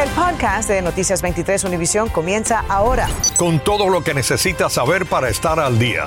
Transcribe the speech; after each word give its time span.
El 0.00 0.08
podcast 0.12 0.66
de 0.70 0.80
Noticias 0.80 1.20
23 1.20 1.62
Univisión 1.64 2.08
comienza 2.08 2.64
ahora. 2.70 3.06
Con 3.36 3.60
todo 3.62 3.90
lo 3.90 4.02
que 4.02 4.14
necesitas 4.14 4.72
saber 4.72 5.04
para 5.04 5.28
estar 5.28 5.60
al 5.60 5.78
día. 5.78 6.06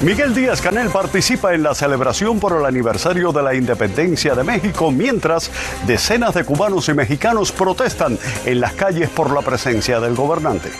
Miguel 0.00 0.34
Díaz 0.34 0.60
Canel 0.60 0.90
participa 0.90 1.54
en 1.54 1.62
la 1.62 1.76
celebración 1.76 2.40
por 2.40 2.58
el 2.58 2.64
aniversario 2.66 3.30
de 3.30 3.44
la 3.44 3.54
independencia 3.54 4.34
de 4.34 4.42
México, 4.42 4.90
mientras 4.90 5.48
decenas 5.86 6.34
de 6.34 6.44
cubanos 6.44 6.88
y 6.88 6.94
mexicanos 6.94 7.52
protestan 7.52 8.18
en 8.44 8.60
las 8.60 8.72
calles 8.72 9.08
por 9.10 9.30
la 9.30 9.42
presencia 9.42 10.00
del 10.00 10.16
gobernante. 10.16 10.72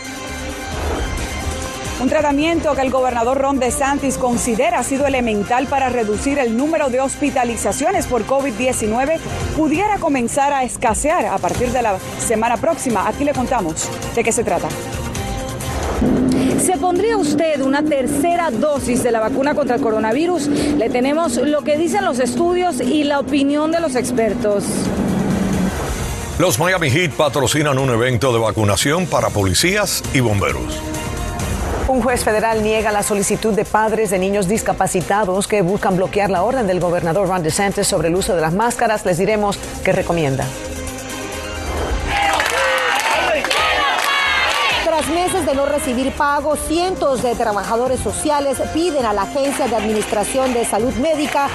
Un 2.05 2.11
tratamiento 2.11 2.75
que 2.75 2.81
el 2.81 2.91
gobernador 2.91 3.39
Ron 3.39 3.57
DeSantis 3.57 4.19
considera 4.19 4.77
ha 4.77 4.83
sido 4.83 5.07
elemental 5.07 5.65
para 5.65 5.89
reducir 5.89 6.37
el 6.37 6.55
número 6.55 6.89
de 6.89 7.01
hospitalizaciones 7.01 8.05
por 8.05 8.27
COVID-19 8.27 9.17
pudiera 9.57 9.97
comenzar 9.97 10.53
a 10.53 10.63
escasear 10.63 11.25
a 11.25 11.39
partir 11.39 11.71
de 11.71 11.81
la 11.81 11.97
semana 12.19 12.57
próxima. 12.57 13.07
Aquí 13.07 13.23
le 13.23 13.33
contamos 13.33 13.89
de 14.13 14.23
qué 14.23 14.31
se 14.31 14.43
trata. 14.43 14.67
¿Se 16.63 16.77
pondría 16.77 17.17
usted 17.17 17.59
una 17.61 17.81
tercera 17.81 18.51
dosis 18.51 19.01
de 19.01 19.11
la 19.11 19.19
vacuna 19.19 19.55
contra 19.55 19.77
el 19.77 19.81
coronavirus? 19.81 20.45
Le 20.45 20.91
tenemos 20.91 21.37
lo 21.37 21.63
que 21.63 21.75
dicen 21.75 22.05
los 22.05 22.19
estudios 22.19 22.81
y 22.81 23.03
la 23.03 23.19
opinión 23.19 23.71
de 23.71 23.79
los 23.79 23.95
expertos. 23.95 24.63
Los 26.37 26.59
Miami 26.59 26.91
Heat 26.91 27.13
patrocinan 27.13 27.79
un 27.79 27.89
evento 27.89 28.31
de 28.31 28.37
vacunación 28.37 29.07
para 29.07 29.31
policías 29.31 30.03
y 30.13 30.19
bomberos. 30.19 30.94
Un 31.87 32.01
juez 32.01 32.23
federal 32.23 32.63
niega 32.63 32.91
la 32.91 33.03
solicitud 33.03 33.53
de 33.53 33.63
padres 33.63 34.09
de 34.09 34.17
niños 34.17 34.47
discapacitados 34.47 35.47
que 35.47 35.61
buscan 35.61 35.95
bloquear 35.95 36.31
la 36.31 36.41
orden 36.41 36.65
del 36.65 36.79
gobernador 36.79 37.27
Ron 37.27 37.43
DeSantis 37.43 37.85
sobre 37.85 38.07
el 38.07 38.15
uso 38.15 38.33
de 38.33 38.41
las 38.41 38.55
máscaras. 38.55 39.05
Les 39.05 39.19
diremos 39.19 39.59
qué 39.83 39.91
recomienda. 39.91 40.45
Tras 44.83 45.07
meses 45.09 45.45
de 45.45 45.53
no 45.53 45.67
recibir 45.67 46.11
pago, 46.13 46.55
cientos 46.55 47.21
de 47.21 47.35
trabajadores 47.35 47.99
sociales 47.99 48.57
piden 48.73 49.05
a 49.05 49.13
la 49.13 49.23
Agencia 49.23 49.67
de 49.67 49.75
Administración 49.75 50.55
de 50.55 50.65
Salud 50.65 50.93
Médica 50.95 51.49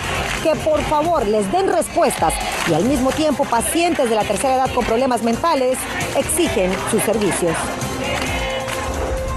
que 0.44 0.54
por 0.60 0.80
favor 0.82 1.26
les 1.26 1.50
den 1.50 1.72
respuestas 1.72 2.34
y 2.68 2.74
al 2.74 2.84
mismo 2.84 3.10
tiempo 3.10 3.44
pacientes 3.44 4.08
de 4.08 4.14
la 4.14 4.22
tercera 4.22 4.54
edad 4.54 4.72
con 4.72 4.84
problemas 4.84 5.24
mentales 5.24 5.76
exigen 6.16 6.70
sus 6.92 7.02
servicios. 7.02 7.56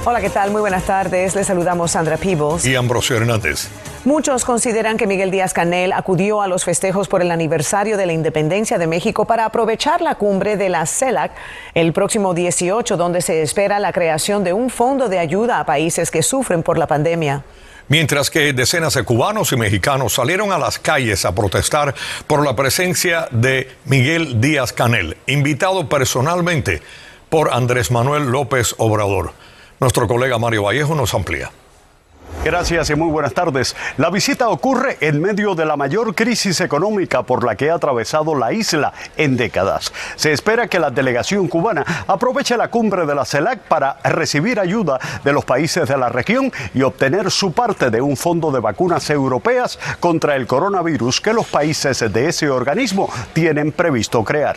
Hola, 0.06 0.20
¿qué 0.20 0.30
tal? 0.30 0.52
Muy 0.52 0.60
buenas 0.60 0.84
tardes. 0.84 1.34
Les 1.34 1.48
saludamos 1.48 1.92
Sandra 1.92 2.18
Peebles. 2.18 2.66
Y 2.66 2.76
Ambrosio 2.76 3.16
Hernández. 3.16 3.70
Muchos 4.04 4.44
consideran 4.44 4.98
que 4.98 5.08
Miguel 5.08 5.32
Díaz 5.32 5.54
Canel 5.54 5.94
acudió 5.94 6.42
a 6.42 6.48
los 6.50 6.66
festejos 6.66 7.08
por 7.08 7.22
el 7.22 7.32
aniversario 7.32 7.96
de 7.96 8.06
la 8.06 8.12
independencia 8.12 8.78
de 8.78 8.86
México 8.86 9.24
para 9.24 9.46
aprovechar 9.46 10.02
la 10.02 10.16
cumbre 10.16 10.58
de 10.58 10.68
la 10.68 10.86
CELAC 10.86 11.32
el 11.74 11.94
próximo 11.94 12.34
18, 12.34 12.98
donde 12.98 13.22
se 13.22 13.42
espera 13.42 13.80
la 13.80 13.94
creación 13.94 14.44
de 14.44 14.52
un 14.52 14.70
fondo 14.70 15.08
de 15.08 15.20
ayuda 15.20 15.60
a 15.60 15.66
países 15.66 16.12
que 16.12 16.22
sufren 16.22 16.64
por 16.64 16.78
la 16.78 16.86
pandemia. 16.86 17.46
Mientras 17.88 18.30
que 18.30 18.52
decenas 18.52 18.96
de 18.96 19.04
cubanos 19.04 19.54
y 19.54 19.56
mexicanos 19.56 20.12
salieron 20.12 20.52
a 20.52 20.58
las 20.58 20.80
calles 20.80 21.24
a 21.24 21.34
protestar 21.34 21.96
por 22.28 22.44
la 22.44 22.58
presencia 22.58 23.30
de 23.32 23.72
Miguel 23.86 24.42
Díaz 24.42 24.74
Canel, 24.74 25.16
invitado 25.28 25.88
personalmente 25.88 26.82
por 27.30 27.54
Andrés 27.54 27.90
Manuel 27.90 28.26
López 28.26 28.76
Obrador. 28.80 29.32
Nuestro 29.84 30.08
colega 30.08 30.40
Mario 30.40 30.64
Vallejo 30.64 30.96
nos 30.96 31.14
amplía. 31.14 31.52
Gracias 32.46 32.90
y 32.90 32.96
muy 32.96 33.12
buenas 33.12 33.34
tardes. 33.34 33.76
La 33.98 34.10
visita 34.10 34.48
ocurre 34.48 34.96
en 35.02 35.22
medio 35.22 35.56
de 35.56 35.66
la 35.66 35.76
mayor 35.76 36.16
crisis 36.16 36.62
económica 36.62 37.24
por 37.24 37.44
la 37.44 37.58
que 37.58 37.70
ha 37.70 37.76
atravesado 37.76 38.34
la 38.34 38.54
isla 38.54 38.94
en 39.18 39.36
décadas. 39.36 39.92
Se 40.16 40.32
espera 40.32 40.70
que 40.70 40.80
la 40.80 40.90
delegación 40.90 41.50
cubana 41.50 42.06
aproveche 42.08 42.56
la 42.56 42.70
cumbre 42.70 43.06
de 43.06 43.14
la 43.14 43.26
CELAC 43.26 43.64
para 43.64 43.98
recibir 44.06 44.58
ayuda 44.58 45.02
de 45.22 45.34
los 45.34 45.44
países 45.44 45.86
de 45.90 45.98
la 45.98 46.08
región 46.08 46.50
y 46.74 46.82
obtener 46.84 47.30
su 47.30 47.52
parte 47.52 47.90
de 47.90 48.02
un 48.02 48.16
fondo 48.16 48.52
de 48.52 48.62
vacunas 48.62 49.10
europeas 49.10 49.78
contra 50.00 50.38
el 50.38 50.48
coronavirus 50.48 51.20
que 51.20 51.34
los 51.34 51.48
países 51.48 52.00
de 52.00 52.30
ese 52.30 52.50
organismo 52.50 53.12
tienen 53.34 53.74
previsto 53.74 54.24
crear. 54.24 54.56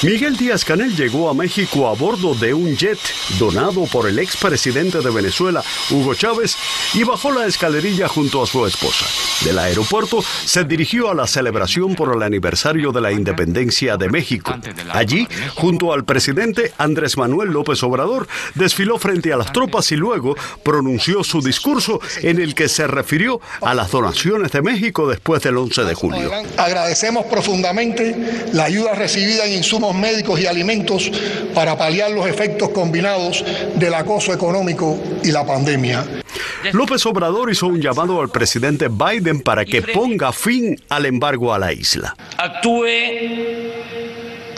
Miguel 0.00 0.36
Díaz 0.36 0.64
Canel 0.64 0.94
llegó 0.94 1.28
a 1.28 1.34
México 1.34 1.88
a 1.88 1.94
bordo 1.94 2.32
de 2.32 2.54
un 2.54 2.76
jet 2.76 3.00
donado 3.36 3.84
por 3.86 4.08
el 4.08 4.20
expresidente 4.20 5.00
de 5.00 5.10
Venezuela, 5.10 5.60
Hugo 5.90 6.14
Chávez, 6.14 6.56
y 6.94 7.02
bajó 7.02 7.32
la 7.32 7.46
escalerilla 7.46 8.06
junto 8.06 8.40
a 8.40 8.46
su 8.46 8.64
esposa. 8.64 9.06
Del 9.44 9.58
aeropuerto 9.58 10.22
se 10.44 10.62
dirigió 10.62 11.10
a 11.10 11.14
la 11.14 11.26
celebración 11.26 11.96
por 11.96 12.14
el 12.14 12.22
aniversario 12.22 12.92
de 12.92 13.00
la 13.00 13.10
independencia 13.10 13.96
de 13.96 14.08
México. 14.08 14.54
Allí, 14.92 15.26
junto 15.56 15.92
al 15.92 16.04
presidente 16.04 16.72
Andrés 16.78 17.16
Manuel 17.16 17.50
López 17.50 17.82
Obrador, 17.82 18.28
desfiló 18.54 18.98
frente 18.98 19.32
a 19.32 19.36
las 19.36 19.52
tropas 19.52 19.90
y 19.90 19.96
luego 19.96 20.36
pronunció 20.62 21.24
su 21.24 21.42
discurso 21.42 22.00
en 22.22 22.40
el 22.40 22.54
que 22.54 22.68
se 22.68 22.86
refirió 22.86 23.40
a 23.62 23.74
las 23.74 23.90
donaciones 23.90 24.52
de 24.52 24.62
México 24.62 25.08
después 25.08 25.42
del 25.42 25.56
11 25.56 25.84
de 25.84 25.94
julio. 25.94 26.30
Agradecemos 26.56 27.26
profundamente 27.26 28.46
la 28.52 28.64
ayuda 28.64 28.94
recibida 28.94 29.44
en 29.44 29.54
insumos 29.54 29.87
médicos 29.94 30.40
y 30.40 30.46
alimentos 30.46 31.10
para 31.54 31.76
paliar 31.76 32.10
los 32.10 32.26
efectos 32.26 32.70
combinados 32.70 33.44
del 33.74 33.94
acoso 33.94 34.32
económico 34.32 34.98
y 35.22 35.30
la 35.30 35.46
pandemia. 35.46 36.04
López 36.72 37.04
Obrador 37.06 37.50
hizo 37.50 37.66
un 37.66 37.80
llamado 37.80 38.20
al 38.20 38.28
presidente 38.30 38.88
Biden 38.88 39.40
para 39.40 39.64
que 39.64 39.82
ponga 39.82 40.32
fin 40.32 40.80
al 40.88 41.06
embargo 41.06 41.52
a 41.52 41.58
la 41.58 41.72
isla. 41.72 42.16
Actúe 42.36 42.86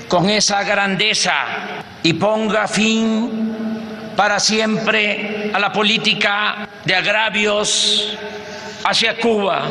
con 0.09 0.29
esa 0.29 0.63
grandeza 0.65 1.35
y 2.03 2.15
ponga 2.15 2.67
fin 2.67 3.31
para 4.17 4.41
siempre 4.41 5.51
a 5.53 5.59
la 5.59 5.73
política 5.73 6.69
de 6.85 6.95
agravios 6.95 8.19
hacia 8.85 9.17
Cuba 9.19 9.69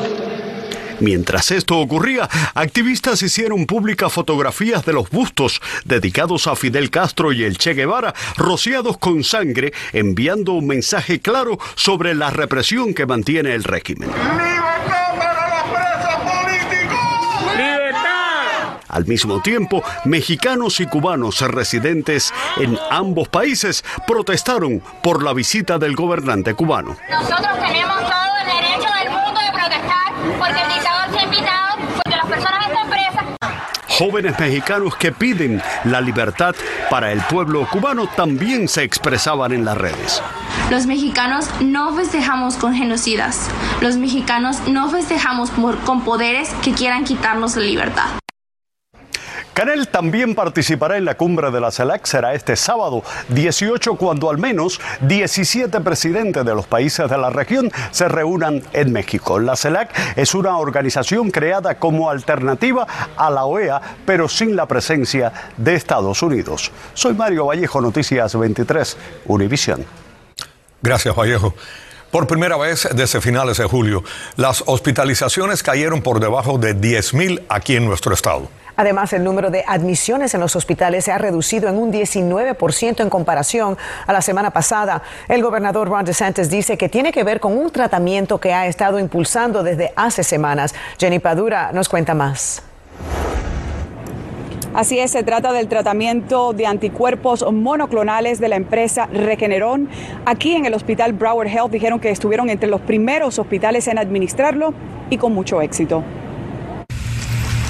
Mientras 1.00 1.52
esto 1.52 1.78
ocurría, 1.78 2.28
activistas 2.54 3.22
hicieron 3.22 3.66
públicas 3.66 4.12
fotografías 4.12 4.86
de 4.86 4.94
los 4.94 5.10
bustos 5.10 5.62
dedicados 5.86 6.48
a 6.48 6.56
Fidel 6.56 6.90
Castro 6.90 7.32
y 7.32 7.44
el 7.44 7.58
Che 7.58 7.74
Guevara, 7.74 8.14
rociados 8.36 8.98
con 8.98 9.24
sangre, 9.24 9.74
enviando 9.94 10.54
un 10.54 10.68
mensaje 10.68 11.20
claro 11.20 11.58
sobre 11.76 12.16
la 12.16 12.30
represión 12.30 12.94
que 12.94 13.06
mantiene 13.06 13.54
el 13.54 13.64
régimen. 13.64 14.10
Al 18.90 19.06
mismo 19.06 19.40
tiempo, 19.40 19.84
mexicanos 20.04 20.80
y 20.80 20.88
cubanos 20.88 21.40
residentes 21.42 22.34
en 22.58 22.78
ambos 22.90 23.30
países 23.30 23.86
protestaron 24.08 24.82
por 25.04 25.24
la 25.24 25.32
visita 25.34 25.78
del 25.78 25.96
gobernante 25.96 26.56
cubano. 26.56 26.98
Nosotros 27.10 27.60
tenemos 27.66 28.00
todo 28.00 28.34
el 28.42 28.48
derecho 28.48 28.90
del 29.00 29.12
mundo 29.12 29.40
de 29.40 29.52
protestar 29.52 30.12
porque 30.40 30.62
el 30.62 30.68
dictador 30.74 31.14
se 31.14 31.20
ha 31.20 31.24
invitado, 31.24 31.78
porque 31.96 32.18
las 32.18 32.26
personas 32.26 32.68
están 32.68 32.90
presas. 32.90 33.26
Jóvenes 34.00 34.40
mexicanos 34.40 34.96
que 34.96 35.12
piden 35.12 35.62
la 35.84 36.00
libertad 36.00 36.56
para 36.90 37.12
el 37.12 37.20
pueblo 37.20 37.68
cubano 37.70 38.08
también 38.08 38.70
se 38.70 38.84
expresaban 38.84 39.52
en 39.52 39.66
las 39.66 39.78
redes. 39.78 40.24
Los 40.72 40.86
mexicanos 40.86 41.50
no 41.60 41.94
festejamos 41.94 42.56
con 42.56 42.74
genocidas. 42.74 43.50
Los 43.82 43.98
mexicanos 43.98 44.66
no 44.70 44.90
festejamos 44.90 45.52
con 45.86 46.06
poderes 46.06 46.48
que 46.64 46.72
quieran 46.72 47.04
quitarnos 47.04 47.58
la 47.58 47.64
libertad. 47.64 48.29
Canel 49.60 49.90
también 49.90 50.36
participará 50.36 50.96
en 50.96 51.04
la 51.04 51.18
cumbre 51.18 51.52
de 51.52 51.60
la 51.60 51.70
CELAC, 51.70 52.06
será 52.06 52.34
este 52.34 52.56
sábado 52.56 53.04
18 53.28 53.96
cuando 53.96 54.30
al 54.30 54.38
menos 54.38 54.80
17 55.02 55.82
presidentes 55.82 56.46
de 56.46 56.56
los 56.56 56.66
países 56.66 57.10
de 57.10 57.18
la 57.18 57.30
región 57.30 57.70
se 57.92 58.08
reúnan 58.08 58.64
en 58.72 58.94
México. 58.94 59.38
La 59.38 59.58
CELAC 59.58 59.90
es 60.16 60.34
una 60.34 60.58
organización 60.58 61.30
creada 61.30 61.78
como 61.78 62.10
alternativa 62.10 62.88
a 63.18 63.30
la 63.30 63.44
OEA, 63.44 63.82
pero 64.06 64.30
sin 64.30 64.56
la 64.56 64.66
presencia 64.66 65.34
de 65.58 65.76
Estados 65.76 66.22
Unidos. 66.22 66.72
Soy 66.94 67.14
Mario 67.14 67.48
Vallejo, 67.48 67.82
Noticias 67.82 68.40
23, 68.40 68.98
Univisión. 69.26 69.86
Gracias, 70.82 71.14
Vallejo. 71.14 71.54
Por 72.12 72.28
primera 72.28 72.56
vez 72.56 72.88
desde 72.96 73.20
finales 73.20 73.58
de 73.58 73.66
julio, 73.66 74.06
las 74.38 74.64
hospitalizaciones 74.68 75.62
cayeron 75.62 76.02
por 76.02 76.22
debajo 76.22 76.58
de 76.58 76.78
10.000 76.78 77.44
aquí 77.50 77.76
en 77.76 77.86
nuestro 77.86 78.14
estado. 78.14 78.48
Además, 78.80 79.12
el 79.12 79.26
número 79.26 79.52
de 79.52 79.66
admisiones 79.68 80.34
en 80.34 80.40
los 80.40 80.56
hospitales 80.56 81.04
se 81.04 81.12
ha 81.12 81.18
reducido 81.18 81.68
en 81.68 81.78
un 81.78 81.92
19% 81.92 83.02
en 83.02 83.10
comparación 83.10 83.78
a 84.08 84.14
la 84.14 84.22
semana 84.22 84.52
pasada. 84.52 85.02
El 85.28 85.44
gobernador 85.44 85.90
Ron 85.90 86.06
DeSantis 86.06 86.50
dice 86.50 86.78
que 86.78 86.88
tiene 86.88 87.12
que 87.12 87.26
ver 87.26 87.42
con 87.42 87.58
un 87.58 87.72
tratamiento 87.72 88.40
que 88.40 88.54
ha 88.54 88.68
estado 88.68 88.98
impulsando 88.98 89.64
desde 89.64 89.92
hace 89.98 90.24
semanas. 90.24 90.74
Jenny 90.98 91.20
Padura 91.20 91.74
nos 91.74 91.90
cuenta 91.90 92.14
más. 92.14 92.64
Así 94.74 94.98
es, 94.98 95.12
se 95.12 95.24
trata 95.24 95.52
del 95.52 95.68
tratamiento 95.68 96.54
de 96.54 96.66
anticuerpos 96.66 97.46
monoclonales 97.52 98.40
de 98.40 98.48
la 98.48 98.56
empresa 98.56 99.08
Regeneron. 99.08 99.90
Aquí 100.26 100.56
en 100.56 100.66
el 100.66 100.74
hospital 100.74 101.12
Broward 101.12 101.50
Health 101.50 101.72
dijeron 101.72 102.00
que 102.00 102.12
estuvieron 102.12 102.50
entre 102.50 102.70
los 102.70 102.80
primeros 102.80 103.40
hospitales 103.40 103.90
en 103.90 103.98
administrarlo 103.98 104.74
y 105.10 105.18
con 105.18 105.34
mucho 105.34 105.62
éxito. 105.62 106.02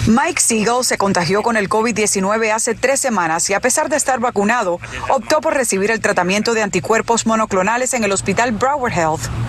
Mike 0.10 0.42
Siegel 0.42 0.84
se 0.84 0.98
contagió 0.98 1.44
con 1.44 1.56
el 1.56 1.70
COVID-19 1.70 2.52
hace 2.52 2.74
tres 2.74 3.00
semanas 3.00 3.48
y 3.52 3.54
a 3.54 3.60
pesar 3.60 3.90
de 3.90 3.96
estar 3.96 4.20
vacunado, 4.20 4.80
optó 5.08 5.40
por 5.40 5.54
recibir 5.54 5.92
el 5.92 6.02
tratamiento 6.02 6.56
de 6.56 6.64
anticuerpos 6.64 7.28
monoclonales 7.28 7.94
en 7.94 8.04
el 8.04 8.12
hospital 8.12 8.52
Broward 8.52 8.94
Health. 8.94 9.49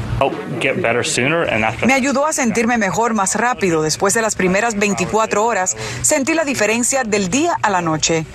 Me 1.87 1.95
ayudó 1.95 2.27
a 2.27 2.33
sentirme 2.33 2.77
mejor 2.77 3.15
más 3.15 3.37
rápido. 3.37 3.83
Después 3.83 4.13
de 4.13 4.21
las 4.21 4.35
primeras 4.35 4.77
24 4.77 5.45
horas, 5.45 5.77
sentí 6.03 6.35
la 6.35 6.45
diferencia 6.45 7.05
del 7.05 7.31
día 7.31 7.57
a 7.63 7.71
la 7.71 7.81
noche. 7.81 8.27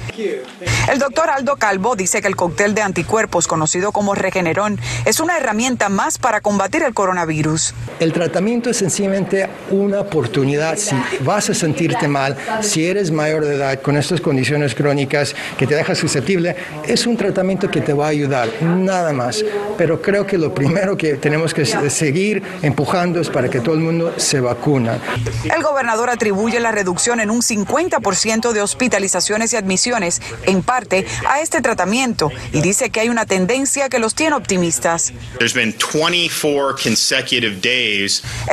El 0.92 1.00
doctor 1.00 1.30
Aldo 1.30 1.58
Calvo 1.58 1.96
dice 1.96 2.22
que 2.22 2.28
el 2.28 2.36
cóctel 2.36 2.74
de 2.74 2.82
anticuerpos, 2.82 3.48
conocido 3.48 3.92
como 3.92 4.16
Regeneron, 4.16 4.80
es 5.06 5.20
una 5.20 5.38
herramienta 5.38 5.90
más 5.90 6.18
para 6.18 6.42
combatir 6.42 6.82
el 6.84 6.94
coronavirus. 6.94 7.74
El 8.00 8.14
tratamiento 8.14 8.70
es 8.70 8.78
sencillamente 8.78 9.48
una 9.70 10.00
oportunidad. 10.02 10.78
Si 10.78 10.96
vas 11.22 11.50
a 11.50 11.54
sentirte 11.54 12.08
mal, 12.08 12.36
si 12.62 12.88
eres 12.88 13.12
mayor 13.12 13.46
de 13.46 13.56
edad 13.56 13.82
con 13.82 13.98
estas 13.98 14.22
condiciones 14.22 14.74
crónicas 14.74 15.36
que 15.58 15.68
te 15.68 15.76
deja 15.76 15.94
susceptible, 15.94 16.56
es 16.88 17.06
un 17.06 17.16
tratamiento 17.18 17.70
que 17.70 17.82
te 17.82 17.94
va 17.94 18.08
a 18.08 18.10
ayudar, 18.10 18.50
nada 18.62 19.14
más. 19.14 19.44
Pero 19.78 20.02
creo 20.02 20.26
que 20.26 20.38
lo 20.38 20.54
primero 20.54 20.98
que 20.98 21.16
tenemos 21.16 21.54
que 21.54 21.62
de 21.62 21.68
seguir 21.90 22.44
empujando 22.62 23.16
para 23.32 23.50
que 23.50 23.60
todo 23.62 23.76
el 23.76 23.82
mundo 23.82 24.14
se 24.18 24.42
vacuna. 24.42 25.00
El 25.44 25.64
gobernador 25.64 26.10
atribuye 26.10 26.60
la 26.60 26.72
reducción 26.72 27.20
en 27.20 27.30
un 27.30 27.42
50% 27.42 28.52
de 28.52 28.62
hospitalizaciones 28.62 29.54
y 29.54 29.56
admisiones, 29.56 30.22
en 30.44 30.64
parte, 30.64 31.06
a 31.30 31.40
este 31.40 31.62
tratamiento 31.62 32.32
y 32.52 32.62
dice 32.62 32.90
que 32.90 33.00
hay 33.00 33.10
una 33.10 33.26
tendencia 33.26 33.90
que 33.90 34.00
los 34.00 34.16
tiene 34.16 34.36
optimistas. 34.36 35.14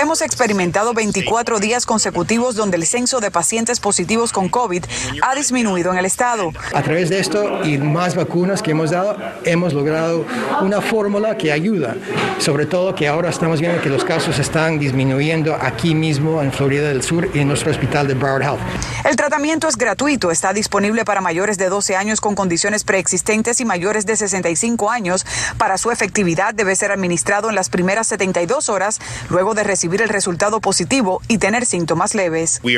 Hemos 0.00 0.22
experimentado 0.22 0.94
24 0.94 1.58
días 1.58 1.86
consecutivos 1.86 2.54
donde 2.54 2.76
el 2.76 2.86
censo 2.86 3.20
de 3.20 3.30
pacientes 3.30 3.80
positivos 3.80 4.32
con 4.32 4.48
COVID 4.48 4.84
ha 5.22 5.34
disminuido 5.34 5.92
en 5.92 5.98
el 5.98 6.04
estado. 6.04 6.52
A 6.72 6.82
través 6.82 7.10
de 7.10 7.18
esto 7.18 7.64
y 7.64 7.78
más 7.78 8.14
vacunas 8.14 8.62
que 8.62 8.72
hemos 8.72 8.90
dado, 8.90 9.16
hemos 9.44 9.72
logrado 9.72 10.24
una 10.60 10.80
fórmula 10.80 11.36
que 11.36 11.52
ayuda, 11.52 11.96
sobre 12.38 12.66
todo 12.66 12.94
que 12.94 13.08
ahora 13.12 13.28
estamos 13.28 13.60
viendo 13.60 13.78
que 13.82 13.90
los 13.90 14.04
casos 14.04 14.38
están 14.38 14.78
disminuyendo 14.78 15.54
aquí 15.54 15.94
mismo 15.94 16.42
en 16.42 16.50
Florida 16.50 16.88
del 16.88 17.02
Sur 17.02 17.28
y 17.34 17.40
en 17.40 17.48
nuestro 17.48 17.70
hospital 17.70 18.08
de 18.08 18.14
Broward 18.14 18.42
Health. 18.42 18.60
El 19.04 19.16
tratamiento 19.16 19.68
es 19.68 19.76
gratuito, 19.76 20.30
está 20.30 20.54
disponible 20.54 21.04
para 21.04 21.20
mayores 21.20 21.58
de 21.58 21.68
12 21.68 21.94
años 21.94 22.22
con 22.22 22.34
condiciones 22.34 22.84
preexistentes 22.84 23.60
y 23.60 23.66
mayores 23.66 24.06
de 24.06 24.16
65 24.16 24.90
años. 24.90 25.26
Para 25.58 25.76
su 25.76 25.90
efectividad 25.90 26.54
debe 26.54 26.74
ser 26.74 26.90
administrado 26.90 27.50
en 27.50 27.54
las 27.54 27.68
primeras 27.68 28.06
72 28.06 28.70
horas 28.70 28.98
luego 29.28 29.52
de 29.52 29.64
recibir 29.64 30.00
el 30.00 30.08
resultado 30.08 30.62
positivo 30.62 31.20
y 31.28 31.36
tener 31.36 31.66
síntomas 31.66 32.14
leves. 32.14 32.60
Uh, 32.62 32.70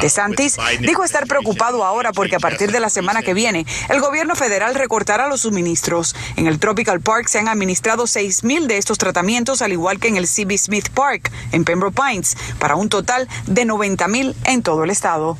DeSantis 0.00 0.56
dijo 0.80 1.02
estar 1.02 1.26
preocupado 1.26 1.84
ahora 1.84 2.12
porque 2.12 2.36
a 2.36 2.40
partir 2.40 2.70
de 2.70 2.78
la 2.78 2.90
semana 2.90 3.22
que 3.22 3.34
viene 3.34 3.66
el 3.88 4.00
gobierno 4.00 4.36
federal 4.36 4.76
recortará 4.76 5.26
los 5.26 5.40
suministros. 5.40 6.14
En 6.36 6.46
el 6.46 6.60
Tropical 6.60 7.00
Park 7.00 7.26
se 7.26 7.40
han 7.40 7.48
administrado 7.48 7.87
6.000 7.96 8.66
de 8.66 8.78
estos 8.78 8.98
tratamientos, 8.98 9.62
al 9.62 9.72
igual 9.72 9.98
que 9.98 10.08
en 10.08 10.16
el 10.16 10.26
CB 10.26 10.56
Smith 10.58 10.88
Park, 10.90 11.30
en 11.52 11.64
Pembroke 11.64 12.00
Pines, 12.00 12.36
para 12.58 12.76
un 12.76 12.88
total 12.88 13.28
de 13.46 13.64
90.000 13.64 14.34
en 14.44 14.62
todo 14.62 14.84
el 14.84 14.90
estado. 14.90 15.36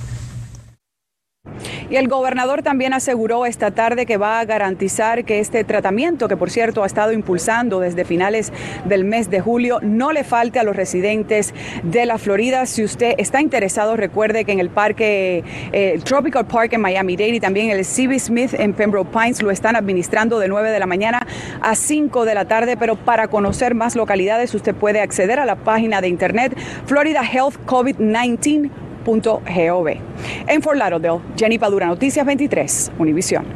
Y 1.90 1.96
el 1.96 2.06
gobernador 2.06 2.62
también 2.62 2.92
aseguró 2.92 3.46
esta 3.46 3.70
tarde 3.70 4.04
que 4.04 4.18
va 4.18 4.40
a 4.40 4.44
garantizar 4.44 5.24
que 5.24 5.40
este 5.40 5.64
tratamiento, 5.64 6.28
que 6.28 6.36
por 6.36 6.50
cierto 6.50 6.82
ha 6.82 6.86
estado 6.86 7.12
impulsando 7.12 7.80
desde 7.80 8.04
finales 8.04 8.52
del 8.84 9.04
mes 9.04 9.30
de 9.30 9.40
julio, 9.40 9.78
no 9.80 10.12
le 10.12 10.22
falte 10.22 10.58
a 10.58 10.64
los 10.64 10.76
residentes 10.76 11.54
de 11.82 12.04
la 12.04 12.18
Florida. 12.18 12.66
Si 12.66 12.84
usted 12.84 13.14
está 13.16 13.40
interesado, 13.40 13.96
recuerde 13.96 14.44
que 14.44 14.52
en 14.52 14.60
el 14.60 14.68
parque, 14.68 15.42
eh, 15.72 15.98
Tropical 16.04 16.46
Park 16.46 16.74
en 16.74 16.82
Miami-Dade 16.82 17.36
y 17.36 17.40
también 17.40 17.70
el 17.70 17.84
CB 17.86 18.18
Smith 18.18 18.52
en 18.52 18.74
Pembroke 18.74 19.10
Pines 19.10 19.40
lo 19.40 19.50
están 19.50 19.74
administrando 19.74 20.38
de 20.38 20.48
9 20.48 20.70
de 20.70 20.78
la 20.78 20.86
mañana 20.86 21.26
a 21.62 21.74
5 21.74 22.26
de 22.26 22.34
la 22.34 22.44
tarde, 22.44 22.76
pero 22.76 22.96
para 22.96 23.28
conocer 23.28 23.74
más 23.74 23.96
localidades 23.96 24.54
usted 24.54 24.74
puede 24.74 25.00
acceder 25.00 25.40
a 25.40 25.46
la 25.46 25.56
página 25.56 26.02
de 26.02 26.08
internet 26.08 26.54
Florida 26.84 27.22
Health 27.22 27.56
COVID-19 27.64 28.87
En 30.46 30.62
Fort 30.62 30.76
Lauderdale, 30.76 31.20
Jenny 31.36 31.58
Padura, 31.58 31.86
Noticias 31.86 32.26
23, 32.26 32.92
Univisión. 32.98 33.46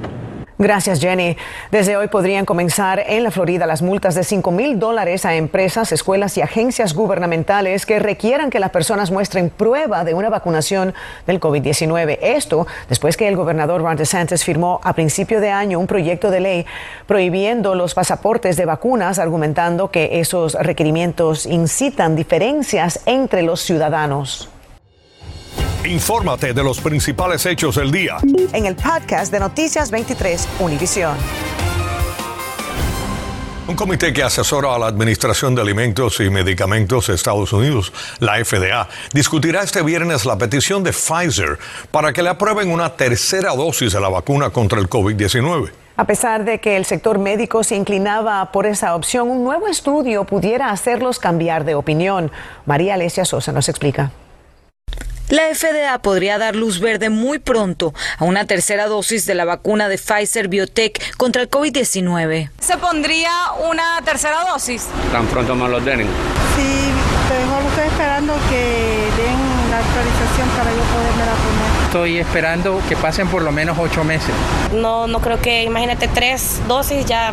Gracias, 0.62 1.00
Jenny. 1.00 1.36
Desde 1.72 1.96
hoy 1.96 2.06
podrían 2.06 2.44
comenzar 2.44 3.02
en 3.04 3.24
la 3.24 3.32
Florida 3.32 3.66
las 3.66 3.82
multas 3.82 4.14
de 4.14 4.22
5 4.22 4.52
mil 4.52 4.78
dólares 4.78 5.24
a 5.24 5.34
empresas, 5.34 5.90
escuelas 5.90 6.38
y 6.38 6.40
agencias 6.40 6.94
gubernamentales 6.94 7.84
que 7.84 7.98
requieran 7.98 8.48
que 8.48 8.60
las 8.60 8.70
personas 8.70 9.10
muestren 9.10 9.50
prueba 9.50 10.04
de 10.04 10.14
una 10.14 10.30
vacunación 10.30 10.94
del 11.26 11.40
COVID-19. 11.40 12.16
Esto 12.22 12.68
después 12.88 13.16
que 13.16 13.26
el 13.26 13.34
gobernador 13.34 13.82
Ron 13.82 13.96
DeSantis 13.96 14.44
firmó 14.44 14.80
a 14.84 14.92
principio 14.92 15.40
de 15.40 15.50
año 15.50 15.80
un 15.80 15.88
proyecto 15.88 16.30
de 16.30 16.38
ley 16.38 16.66
prohibiendo 17.06 17.74
los 17.74 17.94
pasaportes 17.94 18.56
de 18.56 18.64
vacunas, 18.64 19.18
argumentando 19.18 19.90
que 19.90 20.20
esos 20.20 20.54
requerimientos 20.54 21.44
incitan 21.44 22.14
diferencias 22.14 23.00
entre 23.06 23.42
los 23.42 23.60
ciudadanos. 23.62 24.51
Infórmate 25.84 26.54
de 26.54 26.62
los 26.62 26.80
principales 26.80 27.44
hechos 27.44 27.74
del 27.74 27.90
día. 27.90 28.18
En 28.52 28.66
el 28.66 28.76
podcast 28.76 29.32
de 29.32 29.40
Noticias 29.40 29.90
23, 29.90 30.48
Univisión. 30.60 31.16
Un 33.66 33.74
comité 33.74 34.12
que 34.12 34.22
asesora 34.22 34.76
a 34.76 34.78
la 34.78 34.86
Administración 34.86 35.56
de 35.56 35.62
Alimentos 35.62 36.20
y 36.20 36.30
Medicamentos 36.30 37.08
de 37.08 37.14
Estados 37.14 37.52
Unidos, 37.52 37.92
la 38.20 38.44
FDA, 38.44 38.88
discutirá 39.12 39.62
este 39.62 39.82
viernes 39.82 40.24
la 40.24 40.38
petición 40.38 40.84
de 40.84 40.92
Pfizer 40.92 41.58
para 41.90 42.12
que 42.12 42.22
le 42.22 42.28
aprueben 42.28 42.70
una 42.70 42.90
tercera 42.90 43.52
dosis 43.56 43.92
de 43.92 44.00
la 44.00 44.08
vacuna 44.08 44.50
contra 44.50 44.78
el 44.78 44.88
COVID-19. 44.88 45.72
A 45.96 46.06
pesar 46.06 46.44
de 46.44 46.60
que 46.60 46.76
el 46.76 46.84
sector 46.84 47.18
médico 47.18 47.64
se 47.64 47.74
inclinaba 47.74 48.52
por 48.52 48.66
esa 48.66 48.94
opción, 48.94 49.28
un 49.28 49.42
nuevo 49.42 49.66
estudio 49.66 50.24
pudiera 50.24 50.70
hacerlos 50.70 51.18
cambiar 51.18 51.64
de 51.64 51.74
opinión. 51.74 52.30
María 52.66 52.94
Alesia 52.94 53.24
Sosa 53.24 53.50
nos 53.50 53.68
explica. 53.68 54.12
La 55.32 55.44
FDA 55.54 55.98
podría 56.02 56.36
dar 56.36 56.54
luz 56.54 56.78
verde 56.78 57.08
muy 57.08 57.38
pronto 57.38 57.94
a 58.18 58.24
una 58.24 58.46
tercera 58.46 58.86
dosis 58.86 59.24
de 59.24 59.34
la 59.34 59.46
vacuna 59.46 59.88
de 59.88 59.96
Pfizer 59.96 60.48
Biotech 60.48 61.16
contra 61.16 61.40
el 61.40 61.48
COVID-19. 61.48 62.50
¿Se 62.60 62.76
pondría 62.76 63.30
una 63.66 64.02
tercera 64.04 64.44
dosis? 64.52 64.88
Tan 65.10 65.24
pronto 65.28 65.54
me 65.54 65.70
lo 65.70 65.80
den. 65.80 66.00
Sí, 66.00 66.92
mejor 67.46 67.62
estoy 67.62 67.86
esperando 67.86 68.34
que 68.50 69.08
den 69.16 69.70
la 69.70 69.78
actualización 69.78 70.48
para 70.50 70.70
yo 70.70 70.82
poderme 70.92 71.24
la 71.24 71.32
poner. 71.32 71.84
Estoy 71.86 72.18
esperando 72.18 72.82
que 72.86 72.96
pasen 72.96 73.26
por 73.28 73.40
lo 73.40 73.52
menos 73.52 73.78
ocho 73.78 74.04
meses. 74.04 74.34
No, 74.74 75.06
no 75.06 75.20
creo 75.22 75.40
que, 75.40 75.62
imagínate, 75.62 76.08
tres 76.08 76.60
dosis 76.68 77.06
ya 77.06 77.32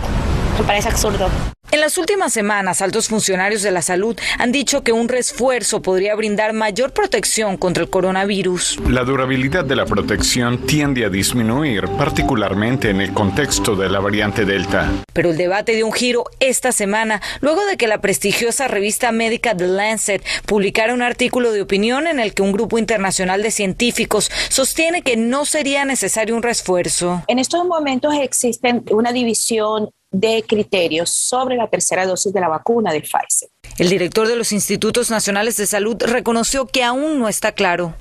me 0.59 0.65
parece 0.65 0.89
absurdo. 0.89 1.29
En 1.71 1.81
las 1.81 1.99
últimas 1.99 2.33
semanas, 2.33 2.81
altos 2.81 3.09
funcionarios 3.09 3.61
de 3.61 3.69
la 3.69 3.83
salud 3.83 4.17
han 4.39 4.51
dicho 4.51 4.83
que 4.83 4.91
un 4.91 5.07
refuerzo 5.07 5.83
podría 5.83 6.15
brindar 6.15 6.51
mayor 6.51 6.93
protección 6.93 7.57
contra 7.57 7.83
el 7.83 7.91
coronavirus. 7.91 8.79
La 8.89 9.03
durabilidad 9.03 9.65
de 9.65 9.75
la 9.75 9.85
protección 9.85 10.65
tiende 10.65 11.05
a 11.05 11.09
disminuir, 11.09 11.87
particularmente 11.89 12.89
en 12.89 13.01
el 13.01 13.13
contexto 13.13 13.75
de 13.75 13.87
la 13.87 13.99
variante 13.99 14.45
Delta. 14.45 14.89
Pero 15.13 15.29
el 15.29 15.37
debate 15.37 15.75
dio 15.75 15.85
un 15.85 15.93
giro 15.93 16.23
esta 16.39 16.71
semana, 16.71 17.21
luego 17.39 17.63
de 17.67 17.77
que 17.77 17.87
la 17.87 18.01
prestigiosa 18.01 18.67
revista 18.67 19.11
médica 19.11 19.55
The 19.55 19.67
Lancet 19.67 20.25
publicara 20.47 20.95
un 20.95 21.03
artículo 21.03 21.51
de 21.51 21.61
opinión 21.61 22.07
en 22.07 22.19
el 22.19 22.33
que 22.33 22.41
un 22.41 22.51
grupo 22.51 22.79
internacional 22.79 23.43
de 23.43 23.51
científicos 23.51 24.31
sostiene 24.49 25.03
que 25.03 25.17
no 25.17 25.45
sería 25.45 25.85
necesario 25.85 26.35
un 26.35 26.41
refuerzo. 26.41 27.23
En 27.27 27.37
estos 27.37 27.63
momentos 27.65 28.15
existen 28.19 28.83
una 28.89 29.13
división 29.13 29.91
de 30.11 30.43
criterios 30.47 31.11
sobre 31.11 31.55
la 31.55 31.67
tercera 31.67 32.05
dosis 32.05 32.33
de 32.33 32.39
la 32.39 32.47
vacuna 32.47 32.91
de 32.91 33.01
Pfizer. 33.01 33.49
El 33.77 33.89
director 33.89 34.27
de 34.27 34.35
los 34.35 34.51
Institutos 34.51 35.09
Nacionales 35.09 35.55
de 35.55 35.65
Salud 35.65 35.95
reconoció 35.99 36.65
que 36.65 36.83
aún 36.83 37.19
no 37.19 37.29
está 37.29 37.53
claro. 37.53 37.93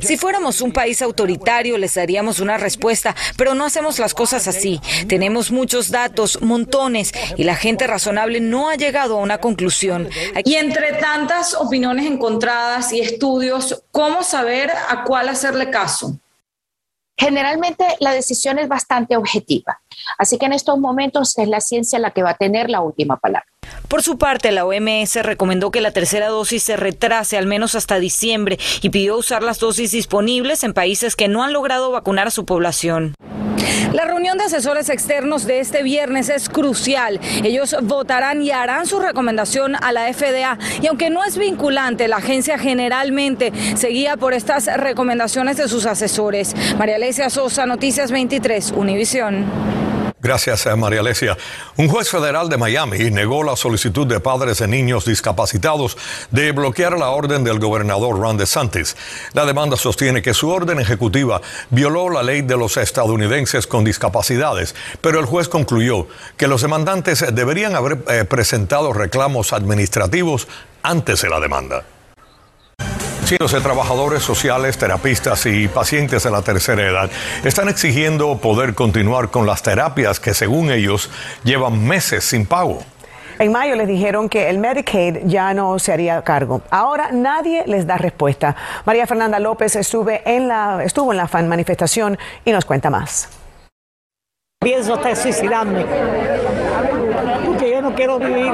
Si 0.00 0.16
fuéramos 0.18 0.60
un 0.60 0.72
país 0.72 1.00
autoritario, 1.00 1.78
les 1.78 1.94
daríamos 1.94 2.40
una 2.40 2.58
respuesta, 2.58 3.14
pero 3.38 3.54
no 3.54 3.64
hacemos 3.64 3.98
las 3.98 4.12
cosas 4.12 4.48
así. 4.48 4.80
Tenemos 5.08 5.50
muchos 5.50 5.90
datos, 5.90 6.42
montones, 6.42 7.12
y 7.36 7.44
la 7.44 7.54
gente 7.54 7.86
razonable 7.86 8.40
no 8.40 8.68
ha 8.68 8.74
llegado 8.74 9.16
a 9.16 9.22
una 9.22 9.38
conclusión. 9.38 10.08
Y 10.44 10.56
entre 10.56 10.92
tantas 10.94 11.54
opiniones 11.54 12.04
encontradas 12.06 12.92
y 12.92 13.00
estudios, 13.00 13.82
¿cómo 13.92 14.22
saber 14.24 14.70
a 14.70 15.04
cuál 15.04 15.28
hacerle 15.28 15.70
caso? 15.70 16.18
Generalmente 17.16 17.84
la 18.00 18.12
decisión 18.12 18.58
es 18.58 18.68
bastante 18.68 19.16
objetiva, 19.16 19.80
así 20.18 20.38
que 20.38 20.46
en 20.46 20.54
estos 20.54 20.78
momentos 20.78 21.38
es 21.38 21.48
la 21.48 21.60
ciencia 21.60 21.98
la 21.98 22.10
que 22.10 22.22
va 22.22 22.30
a 22.30 22.36
tener 22.36 22.70
la 22.70 22.80
última 22.80 23.18
palabra. 23.18 23.51
Por 23.92 24.02
su 24.02 24.16
parte, 24.16 24.52
la 24.52 24.64
OMS 24.64 25.16
recomendó 25.16 25.70
que 25.70 25.82
la 25.82 25.90
tercera 25.90 26.28
dosis 26.28 26.62
se 26.62 26.78
retrase 26.78 27.36
al 27.36 27.46
menos 27.46 27.74
hasta 27.74 27.98
diciembre 27.98 28.58
y 28.80 28.88
pidió 28.88 29.18
usar 29.18 29.42
las 29.42 29.58
dosis 29.58 29.90
disponibles 29.90 30.64
en 30.64 30.72
países 30.72 31.14
que 31.14 31.28
no 31.28 31.42
han 31.42 31.52
logrado 31.52 31.90
vacunar 31.90 32.28
a 32.28 32.30
su 32.30 32.46
población. 32.46 33.14
La 33.92 34.06
reunión 34.06 34.38
de 34.38 34.44
asesores 34.44 34.88
externos 34.88 35.44
de 35.44 35.60
este 35.60 35.82
viernes 35.82 36.30
es 36.30 36.48
crucial. 36.48 37.20
Ellos 37.44 37.76
votarán 37.82 38.40
y 38.40 38.50
harán 38.50 38.86
su 38.86 38.98
recomendación 38.98 39.76
a 39.76 39.92
la 39.92 40.10
FDA. 40.10 40.56
Y 40.80 40.86
aunque 40.86 41.10
no 41.10 41.22
es 41.22 41.36
vinculante, 41.36 42.08
la 42.08 42.16
agencia 42.16 42.58
generalmente 42.58 43.52
seguía 43.74 44.16
por 44.16 44.32
estas 44.32 44.74
recomendaciones 44.74 45.58
de 45.58 45.68
sus 45.68 45.84
asesores. 45.84 46.56
María 46.78 46.96
Alesia 46.96 47.28
Sosa, 47.28 47.66
Noticias 47.66 48.10
23, 48.10 48.72
Univisión. 48.74 49.91
Gracias, 50.22 50.66
eh, 50.66 50.76
María 50.76 51.00
Alesia. 51.00 51.36
Un 51.76 51.88
juez 51.88 52.08
federal 52.08 52.48
de 52.48 52.56
Miami 52.56 53.10
negó 53.10 53.42
la 53.42 53.56
solicitud 53.56 54.06
de 54.06 54.20
padres 54.20 54.58
de 54.58 54.68
niños 54.68 55.04
discapacitados 55.04 55.98
de 56.30 56.52
bloquear 56.52 56.96
la 56.96 57.08
orden 57.08 57.42
del 57.42 57.58
gobernador 57.58 58.20
Ron 58.20 58.36
DeSantis. 58.36 58.96
La 59.32 59.44
demanda 59.44 59.76
sostiene 59.76 60.22
que 60.22 60.32
su 60.32 60.48
orden 60.48 60.78
ejecutiva 60.78 61.40
violó 61.70 62.08
la 62.08 62.22
ley 62.22 62.42
de 62.42 62.56
los 62.56 62.76
estadounidenses 62.76 63.66
con 63.66 63.82
discapacidades, 63.82 64.76
pero 65.00 65.18
el 65.18 65.26
juez 65.26 65.48
concluyó 65.48 66.06
que 66.36 66.46
los 66.46 66.62
demandantes 66.62 67.24
deberían 67.34 67.74
haber 67.74 67.98
eh, 68.08 68.24
presentado 68.24 68.92
reclamos 68.92 69.52
administrativos 69.52 70.46
antes 70.84 71.20
de 71.22 71.30
la 71.30 71.40
demanda. 71.40 71.82
Cientos 73.24 73.52
de 73.52 73.60
trabajadores 73.60 74.22
sociales, 74.22 74.76
terapistas 74.76 75.46
y 75.46 75.68
pacientes 75.68 76.24
de 76.24 76.30
la 76.30 76.42
tercera 76.42 76.82
edad 76.82 77.10
están 77.44 77.68
exigiendo 77.68 78.36
poder 78.38 78.74
continuar 78.74 79.30
con 79.30 79.46
las 79.46 79.62
terapias 79.62 80.20
que 80.20 80.34
según 80.34 80.70
ellos 80.70 81.08
llevan 81.44 81.82
meses 81.86 82.24
sin 82.24 82.46
pago. 82.46 82.80
En 83.38 83.50
mayo 83.50 83.74
les 83.74 83.88
dijeron 83.88 84.28
que 84.28 84.50
el 84.50 84.58
Medicaid 84.58 85.20
ya 85.24 85.54
no 85.54 85.78
se 85.78 85.92
haría 85.92 86.22
cargo. 86.22 86.62
Ahora 86.70 87.10
nadie 87.12 87.64
les 87.66 87.86
da 87.86 87.96
respuesta. 87.96 88.54
María 88.84 89.06
Fernanda 89.06 89.38
López 89.38 89.76
estuve 89.76 90.22
en 90.26 90.48
la, 90.48 90.82
estuvo 90.84 91.12
en 91.12 91.16
la 91.16 91.26
fan 91.26 91.48
manifestación 91.48 92.18
y 92.44 92.52
nos 92.52 92.64
cuenta 92.64 92.90
más. 92.90 93.28
Pienso 94.60 94.94
hasta 94.94 95.16
suicidarme 95.16 95.84
porque 97.46 97.70
yo 97.70 97.82
no 97.82 97.94
quiero 97.94 98.18
vivir 98.18 98.52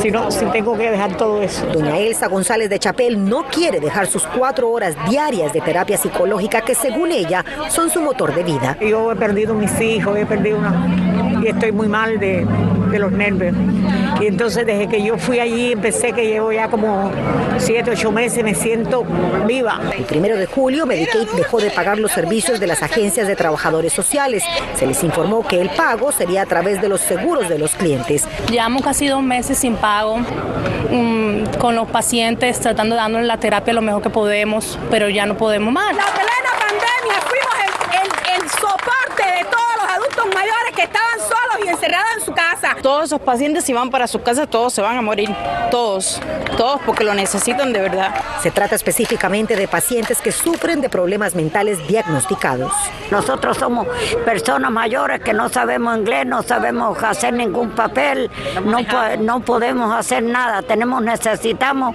si, 0.00 0.10
no, 0.10 0.30
si 0.30 0.44
tengo 0.46 0.76
que 0.76 0.90
dejar 0.90 1.16
todo 1.16 1.42
eso. 1.42 1.66
Doña 1.66 1.98
Elsa 1.98 2.28
González 2.28 2.70
de 2.70 2.78
Chapel 2.78 3.28
no 3.28 3.44
quiere 3.44 3.80
dejar 3.80 4.06
sus 4.06 4.26
cuatro 4.26 4.70
horas 4.70 4.96
diarias 5.08 5.52
de 5.52 5.60
terapia 5.60 5.96
psicológica 5.96 6.60
que 6.60 6.74
según 6.74 7.12
ella 7.12 7.44
son 7.68 7.90
su 7.90 8.00
motor 8.00 8.34
de 8.34 8.42
vida. 8.42 8.76
Yo 8.80 9.12
he 9.12 9.16
perdido 9.16 9.54
mis 9.54 9.80
hijos, 9.80 10.16
he 10.16 10.26
perdido 10.26 10.58
una... 10.58 11.40
y 11.42 11.48
estoy 11.48 11.72
muy 11.72 11.88
mal 11.88 12.18
de, 12.18 12.46
de 12.96 13.00
los 13.00 13.12
nervios. 13.12 13.54
Y 14.20 14.26
entonces 14.26 14.64
desde 14.64 14.88
que 14.88 15.02
yo 15.02 15.18
fui 15.18 15.38
allí 15.38 15.72
empecé 15.72 16.12
que 16.12 16.26
llevo 16.26 16.52
ya 16.52 16.68
como 16.68 17.10
siete, 17.58 17.90
ocho 17.90 18.10
meses, 18.10 18.42
me 18.42 18.54
siento 18.54 19.04
viva. 19.46 19.80
El 19.96 20.04
primero 20.04 20.36
de 20.36 20.46
julio 20.46 20.86
Medicaid 20.86 21.28
dejó 21.36 21.58
de 21.58 21.70
pagar 21.70 21.98
los 21.98 22.12
servicios 22.12 22.58
de 22.58 22.66
las 22.66 22.82
agencias 22.82 23.26
de 23.28 23.36
trabajadores 23.36 23.92
sociales. 23.92 24.42
Se 24.74 24.86
les 24.86 25.02
informó 25.04 25.46
que 25.46 25.60
el 25.60 25.68
pago 25.70 26.12
sería 26.12 26.42
a 26.42 26.46
través 26.46 26.80
de 26.80 26.88
los 26.88 27.00
seguros 27.00 27.48
de 27.48 27.58
los 27.58 27.74
clientes. 27.74 28.26
Llevamos 28.50 28.82
casi 28.82 29.06
dos 29.08 29.22
meses 29.22 29.58
sin 29.58 29.76
pago 29.76 30.14
um, 30.90 31.44
con 31.58 31.74
los 31.76 31.88
pacientes, 31.88 32.58
tratando 32.60 32.94
de 32.94 33.02
darles 33.02 33.26
la 33.26 33.36
terapia 33.36 33.74
lo 33.74 33.82
mejor 33.82 34.02
que 34.02 34.10
podemos, 34.10 34.78
pero 34.90 35.08
ya 35.10 35.26
no 35.26 35.36
podemos 35.36 35.72
más. 35.72 35.94
La 35.94 36.04
plena 36.04 36.50
pandemia 36.58 37.20
fuimos 37.28 37.54
el, 37.66 37.72
el, 38.00 38.42
el 38.42 38.48
soporte 38.50 39.22
de 39.22 39.44
todos 39.44 39.56
los 39.60 39.65
adultos 40.16 40.34
mayores 40.34 40.72
que 40.74 40.82
estaban 40.82 41.18
solos 41.20 41.66
y 41.66 41.68
encerrados 41.68 42.06
en 42.18 42.24
su 42.24 42.32
casa. 42.32 42.76
Todos 42.82 43.04
esos 43.04 43.20
pacientes 43.20 43.64
si 43.64 43.72
van 43.72 43.90
para 43.90 44.06
sus 44.06 44.20
casas, 44.22 44.48
todos 44.48 44.72
se 44.72 44.80
van 44.82 44.96
a 44.96 45.02
morir, 45.02 45.28
todos, 45.70 46.20
todos 46.56 46.80
porque 46.84 47.04
lo 47.04 47.14
necesitan 47.14 47.72
de 47.72 47.80
verdad. 47.80 48.14
Se 48.42 48.50
trata 48.50 48.74
específicamente 48.74 49.56
de 49.56 49.68
pacientes 49.68 50.20
que 50.20 50.32
sufren 50.32 50.80
de 50.80 50.88
problemas 50.88 51.34
mentales 51.34 51.86
diagnosticados. 51.86 52.72
Nosotros 53.10 53.56
somos 53.56 53.86
personas 54.24 54.70
mayores 54.70 55.20
que 55.20 55.32
no 55.32 55.48
sabemos 55.48 55.96
inglés, 55.98 56.26
no 56.26 56.42
sabemos 56.42 57.02
hacer 57.02 57.32
ningún 57.34 57.70
papel, 57.70 58.30
no, 58.64 58.78
po- 58.78 59.16
no 59.20 59.40
podemos 59.40 59.94
hacer 59.94 60.22
nada, 60.22 60.62
tenemos, 60.62 61.02
necesitamos 61.02 61.94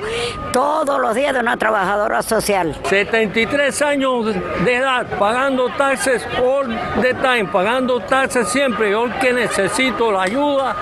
todos 0.53 0.99
los 0.99 1.15
días 1.15 1.33
de 1.33 1.39
una 1.39 1.57
trabajadora 1.57 2.21
social. 2.21 2.75
73 2.89 3.81
años 3.81 4.25
de 4.63 4.75
edad, 4.75 5.05
pagando 5.19 5.69
taxes 5.77 6.23
all 6.43 6.67
the 7.01 7.13
time, 7.15 7.45
pagando 7.45 7.99
taxes 8.11 8.49
siempre. 8.49 8.91
Yo 8.91 9.07
que 9.19 9.31
necesito 9.31 10.11
la 10.11 10.23
ayuda, 10.23 10.75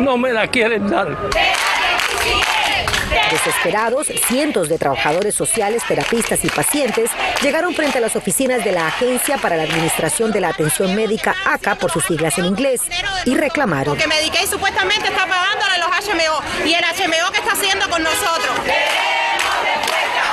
no 0.00 0.18
me 0.18 0.32
la 0.32 0.46
quieren 0.46 0.88
dar. 0.88 1.16
Desesperados, 3.30 4.08
cientos 4.28 4.68
de 4.68 4.76
trabajadores 4.76 5.34
sociales, 5.34 5.82
terapistas 5.88 6.44
y 6.44 6.48
pacientes 6.48 7.10
llegaron 7.42 7.74
frente 7.74 7.98
a 7.98 8.00
las 8.02 8.16
oficinas 8.16 8.62
de 8.64 8.72
la 8.72 8.86
Agencia 8.86 9.38
para 9.38 9.56
la 9.56 9.62
Administración 9.62 10.30
de 10.30 10.42
la 10.42 10.48
Atención 10.48 10.94
Médica, 10.94 11.34
ACA 11.46 11.74
por 11.76 11.90
sus 11.90 12.04
siglas 12.04 12.38
en 12.38 12.44
inglés, 12.44 12.82
y 13.24 13.34
reclamaron. 13.34 13.96
Que 13.96 14.06
Medicaid 14.06 14.46
supuestamente 14.46 15.08
está 15.08 15.26
pagándole 15.26 15.78
los 15.78 15.88
HMO 15.88 16.66
y 16.66 16.74
el 16.74 16.84
HMO 16.84 17.32
que 17.32 17.38
está 17.38 17.52
haciendo 17.52 17.88
con 17.88 18.02
nosotros. 18.02 19.23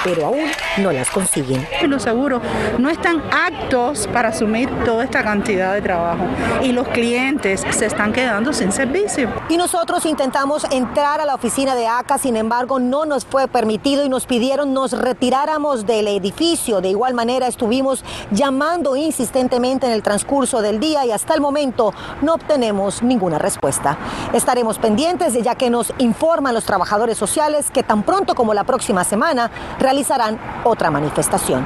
Pero 0.04 0.28
aún 0.28 0.46
no 0.78 0.92
las 0.92 1.10
consiguen. 1.10 1.68
Los 1.84 2.04
seguros 2.04 2.42
no 2.78 2.90
están 2.90 3.22
aptos 3.32 4.08
para 4.08 4.30
asumir 4.30 4.70
toda 4.86 5.04
esta 5.04 5.24
cantidad 5.24 5.74
de 5.74 5.82
trabajo 5.82 6.24
y 6.64 6.72
los 6.72 6.88
clientes 6.90 7.64
se 7.70 7.86
están 7.86 8.14
quedando 8.14 8.54
sin 8.54 8.72
servicio. 8.72 9.30
Y 9.50 9.58
nosotros 9.58 10.06
intentamos 10.06 10.66
entrar 10.72 11.22
a 11.22 11.26
la 11.26 11.36
oficina 11.36 11.76
de 11.76 11.88
ACA, 11.88 12.18
sin 12.18 12.36
embargo 12.36 12.80
no 12.80 13.06
nos 13.06 13.26
fue 13.26 13.48
permitido 13.48 14.06
y 14.06 14.10
nos 14.10 14.26
pidieron 14.26 14.74
nos 14.74 14.92
retiráramos 14.94 15.86
del 15.86 16.08
edificio. 16.08 16.82
De 16.82 16.90
igual 16.90 17.14
manera 17.14 17.48
estuvimos 17.48 18.04
llamando 18.32 18.96
insistentemente 18.96 19.88
en 19.88 19.94
el 19.94 20.04
transcurso 20.04 20.62
del 20.62 20.80
día 20.80 21.06
y 21.06 21.12
hasta 21.12 21.34
el 21.34 21.42
momento 21.42 21.94
no 22.22 22.36
obtenemos 22.36 23.04
ninguna 23.04 23.38
respuesta. 23.38 23.98
Estaremos 24.34 24.78
pendientes 24.80 25.34
de 25.34 25.42
ya 25.42 25.56
que 25.56 25.70
nos 25.70 25.94
informan 25.98 26.54
los 26.54 26.66
trabajadores 26.66 27.18
sociales 27.18 27.72
que 27.72 27.84
tan 27.84 28.04
pronto 28.04 28.36
como 28.36 28.54
la 28.54 28.64
próxima 28.64 29.04
semana 29.04 29.52
realizarán 29.92 30.40
otra 30.64 30.90
manifestación. 30.90 31.66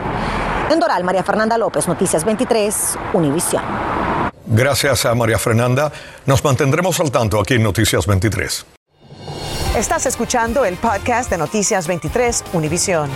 En 0.71 0.79
Doral, 0.79 1.03
María 1.03 1.23
Fernanda 1.23 1.59
López, 1.59 1.87
Noticias 1.87 2.25
23, 2.25 2.97
Univisión. 3.13 3.61
Gracias 4.47 5.05
a 5.05 5.13
María 5.13 5.37
Fernanda. 5.37 5.91
Nos 6.25 6.43
mantendremos 6.43 6.99
al 6.99 7.11
tanto 7.11 7.39
aquí 7.39 7.53
en 7.53 7.63
Noticias 7.63 8.07
23. 8.07 8.65
Estás 9.77 10.07
escuchando 10.07 10.65
el 10.65 10.75
podcast 10.77 11.29
de 11.29 11.37
Noticias 11.37 11.87
23 11.87 12.45
Univisión. 12.53 13.11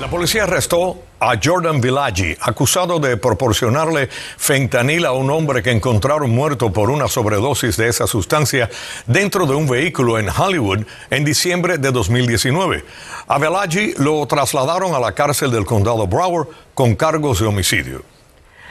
La 0.00 0.08
policía 0.08 0.44
arrestó 0.44 0.96
a 1.20 1.38
Jordan 1.40 1.80
Villaggi, 1.80 2.36
acusado 2.40 2.98
de 2.98 3.16
proporcionarle 3.16 4.08
fentanil 4.08 5.04
a 5.04 5.12
un 5.12 5.30
hombre 5.30 5.62
que 5.62 5.70
encontraron 5.70 6.30
muerto 6.30 6.72
por 6.72 6.90
una 6.90 7.08
sobredosis 7.08 7.76
de 7.76 7.88
esa 7.88 8.06
sustancia 8.06 8.70
dentro 9.06 9.46
de 9.46 9.54
un 9.54 9.68
vehículo 9.68 10.18
en 10.18 10.28
Hollywood 10.28 10.86
en 11.10 11.24
diciembre 11.24 11.78
de 11.78 11.92
2019. 11.92 12.84
A 13.28 13.38
Villaggi 13.38 13.94
lo 13.98 14.26
trasladaron 14.26 14.94
a 14.94 14.98
la 14.98 15.12
cárcel 15.12 15.50
del 15.50 15.66
condado 15.66 16.06
Broward 16.06 16.48
con 16.74 16.96
cargos 16.96 17.40
de 17.40 17.46
homicidio. 17.46 18.09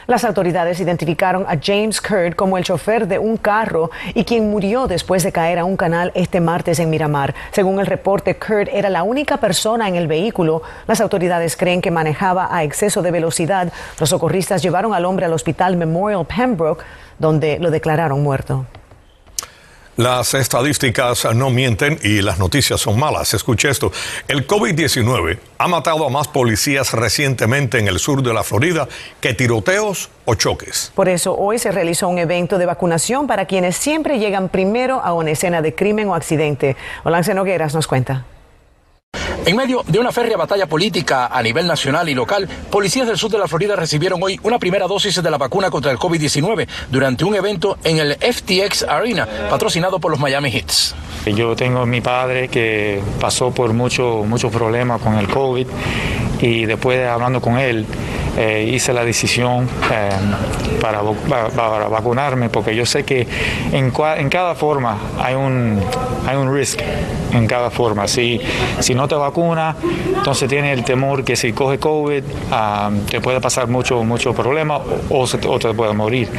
Las 0.09 0.23
autoridades 0.23 0.79
identificaron 0.79 1.45
a 1.47 1.59
James 1.63 2.01
Kurd 2.01 2.33
como 2.33 2.57
el 2.57 2.63
chofer 2.63 3.07
de 3.07 3.19
un 3.19 3.37
carro 3.37 3.91
y 4.15 4.23
quien 4.23 4.49
murió 4.49 4.87
después 4.87 5.21
de 5.21 5.31
caer 5.31 5.59
a 5.59 5.65
un 5.65 5.77
canal 5.77 6.11
este 6.15 6.41
martes 6.41 6.79
en 6.79 6.89
Miramar. 6.89 7.35
Según 7.51 7.79
el 7.79 7.85
reporte, 7.85 8.35
Kurd 8.35 8.69
era 8.73 8.89
la 8.89 9.03
única 9.03 9.37
persona 9.37 9.87
en 9.87 9.95
el 9.95 10.07
vehículo. 10.07 10.63
Las 10.87 10.99
autoridades 10.99 11.55
creen 11.55 11.79
que 11.79 11.91
manejaba 11.91 12.49
a 12.49 12.63
exceso 12.63 13.03
de 13.03 13.11
velocidad. 13.11 13.71
Los 13.99 14.09
socorristas 14.09 14.63
llevaron 14.63 14.95
al 14.95 15.05
hombre 15.05 15.27
al 15.27 15.33
hospital 15.33 15.77
Memorial 15.77 16.25
Pembroke, 16.25 16.83
donde 17.19 17.59
lo 17.59 17.69
declararon 17.69 18.23
muerto. 18.23 18.65
Las 19.99 20.33
estadísticas 20.33 21.27
no 21.35 21.49
mienten 21.49 21.99
y 22.01 22.21
las 22.21 22.39
noticias 22.39 22.79
son 22.79 22.97
malas. 22.97 23.33
Escuche 23.33 23.69
esto. 23.69 23.91
El 24.29 24.47
COVID-19 24.47 25.39
ha 25.57 25.67
matado 25.67 26.05
a 26.05 26.09
más 26.09 26.29
policías 26.29 26.93
recientemente 26.93 27.79
en 27.79 27.89
el 27.89 27.99
sur 27.99 28.23
de 28.23 28.33
la 28.33 28.43
Florida 28.43 28.87
que 29.19 29.33
tiroteos 29.33 30.09
o 30.23 30.35
choques. 30.35 30.93
Por 30.95 31.09
eso 31.09 31.35
hoy 31.35 31.59
se 31.59 31.73
realizó 31.73 32.07
un 32.07 32.17
evento 32.17 32.57
de 32.57 32.65
vacunación 32.65 33.27
para 33.27 33.43
quienes 33.43 33.75
siempre 33.75 34.19
llegan 34.19 34.47
primero 34.47 35.01
a 35.03 35.11
una 35.13 35.31
escena 35.31 35.61
de 35.61 35.75
crimen 35.75 36.07
o 36.07 36.15
accidente. 36.15 36.77
Olance 37.03 37.33
Nogueras 37.33 37.75
nos 37.75 37.85
cuenta. 37.85 38.23
En 39.49 39.55
medio 39.55 39.83
de 39.87 39.97
una 39.97 40.11
férrea 40.11 40.37
batalla 40.37 40.67
política 40.67 41.25
a 41.25 41.41
nivel 41.41 41.65
nacional 41.65 42.07
y 42.07 42.13
local, 42.13 42.47
policías 42.69 43.07
del 43.07 43.17
sur 43.17 43.31
de 43.31 43.39
la 43.39 43.47
Florida 43.47 43.75
recibieron 43.75 44.21
hoy 44.21 44.39
una 44.43 44.59
primera 44.59 44.85
dosis 44.85 45.23
de 45.23 45.31
la 45.31 45.39
vacuna 45.39 45.71
contra 45.71 45.91
el 45.91 45.97
COVID-19 45.97 46.67
durante 46.91 47.25
un 47.25 47.33
evento 47.33 47.75
en 47.83 47.97
el 47.97 48.15
FTX 48.17 48.83
Arena, 48.83 49.27
patrocinado 49.49 49.97
por 49.97 50.11
los 50.11 50.19
Miami 50.19 50.49
Heats. 50.49 50.93
Yo 51.25 51.55
tengo 51.55 51.79
a 51.79 51.85
mi 51.87 51.99
padre 51.99 52.47
que 52.47 53.01
pasó 53.19 53.49
por 53.49 53.73
muchos 53.73 54.23
muchos 54.27 54.51
problemas 54.51 55.01
con 55.01 55.15
el 55.15 55.27
COVID 55.27 55.65
y 56.41 56.65
después 56.65 56.99
de 56.99 57.07
hablando 57.07 57.41
con 57.41 57.57
él, 57.57 57.85
eh, 58.37 58.69
hice 58.71 58.93
la 58.93 59.03
decisión 59.03 59.67
eh, 59.91 60.09
para, 60.79 61.01
vacunarme 61.89 62.49
porque 62.49 62.75
yo 62.75 62.85
sé 62.85 63.03
que 63.03 63.27
en, 63.71 63.91
cada 63.91 64.55
forma 64.55 64.97
hay 65.19 65.35
un, 65.35 65.81
hay 66.25 66.37
un 66.37 66.53
risk, 66.53 66.79
en 67.31 67.47
cada 67.47 67.69
forma. 67.69 68.07
Si, 68.07 68.39
si 68.79 68.95
no 68.95 69.07
te 69.07 69.15
vacunas, 69.15 69.75
entonces 70.15 70.49
tienes 70.49 70.77
el 70.77 70.83
temor 70.83 71.23
que 71.23 71.35
si 71.35 71.53
coge 71.53 71.79
COVID 71.79 72.23
ah, 72.51 72.91
te 73.09 73.21
puede 73.21 73.39
pasar 73.41 73.67
mucho, 73.67 74.03
mucho 74.03 74.33
problema 74.33 74.79
o, 75.09 75.27
te 75.27 75.73
puede 75.73 75.93
morir. 75.93 76.29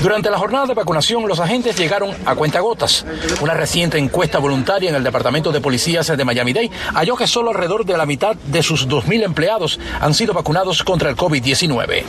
Durante 0.00 0.30
la 0.30 0.38
jornada 0.38 0.66
de 0.66 0.74
vacunación, 0.74 1.26
los 1.28 1.40
agentes 1.40 1.76
llegaron 1.76 2.14
a 2.24 2.34
cuentagotas. 2.34 3.04
Una 3.40 3.54
reciente 3.54 3.98
encuesta 3.98 4.38
voluntaria 4.38 4.90
en 4.90 4.96
el 4.96 5.04
Departamento 5.04 5.52
de 5.52 5.60
Policías 5.60 6.06
de 6.06 6.24
Miami-Dade 6.24 6.70
halló 6.94 7.16
que 7.16 7.26
solo 7.26 7.50
alrededor 7.50 7.84
de 7.84 7.96
la 7.96 8.06
mitad 8.06 8.36
de 8.36 8.62
sus 8.62 8.88
2.000 8.88 9.24
empleados 9.24 9.78
han 10.00 10.14
sido 10.14 10.32
vacunados 10.32 10.82
contra 10.82 11.10
el 11.10 11.16
COVID-19. 11.16 12.04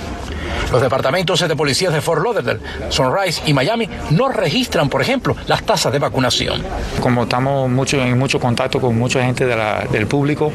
Los 0.71 0.81
departamentos 0.81 1.39
de 1.39 1.55
policías 1.55 1.91
de 1.91 2.01
Fort 2.01 2.23
Lauderdale, 2.23 2.59
Sunrise 2.89 3.41
y 3.45 3.53
Miami 3.53 3.89
no 4.11 4.29
registran, 4.29 4.87
por 4.87 5.01
ejemplo, 5.01 5.35
las 5.47 5.63
tasas 5.63 5.91
de 5.91 5.99
vacunación. 5.99 6.63
Como 7.01 7.23
estamos 7.23 7.69
mucho, 7.69 7.99
en 8.01 8.17
mucho 8.17 8.39
contacto 8.39 8.79
con 8.79 8.97
mucha 8.97 9.23
gente 9.23 9.45
del 9.45 10.07
público, 10.07 10.51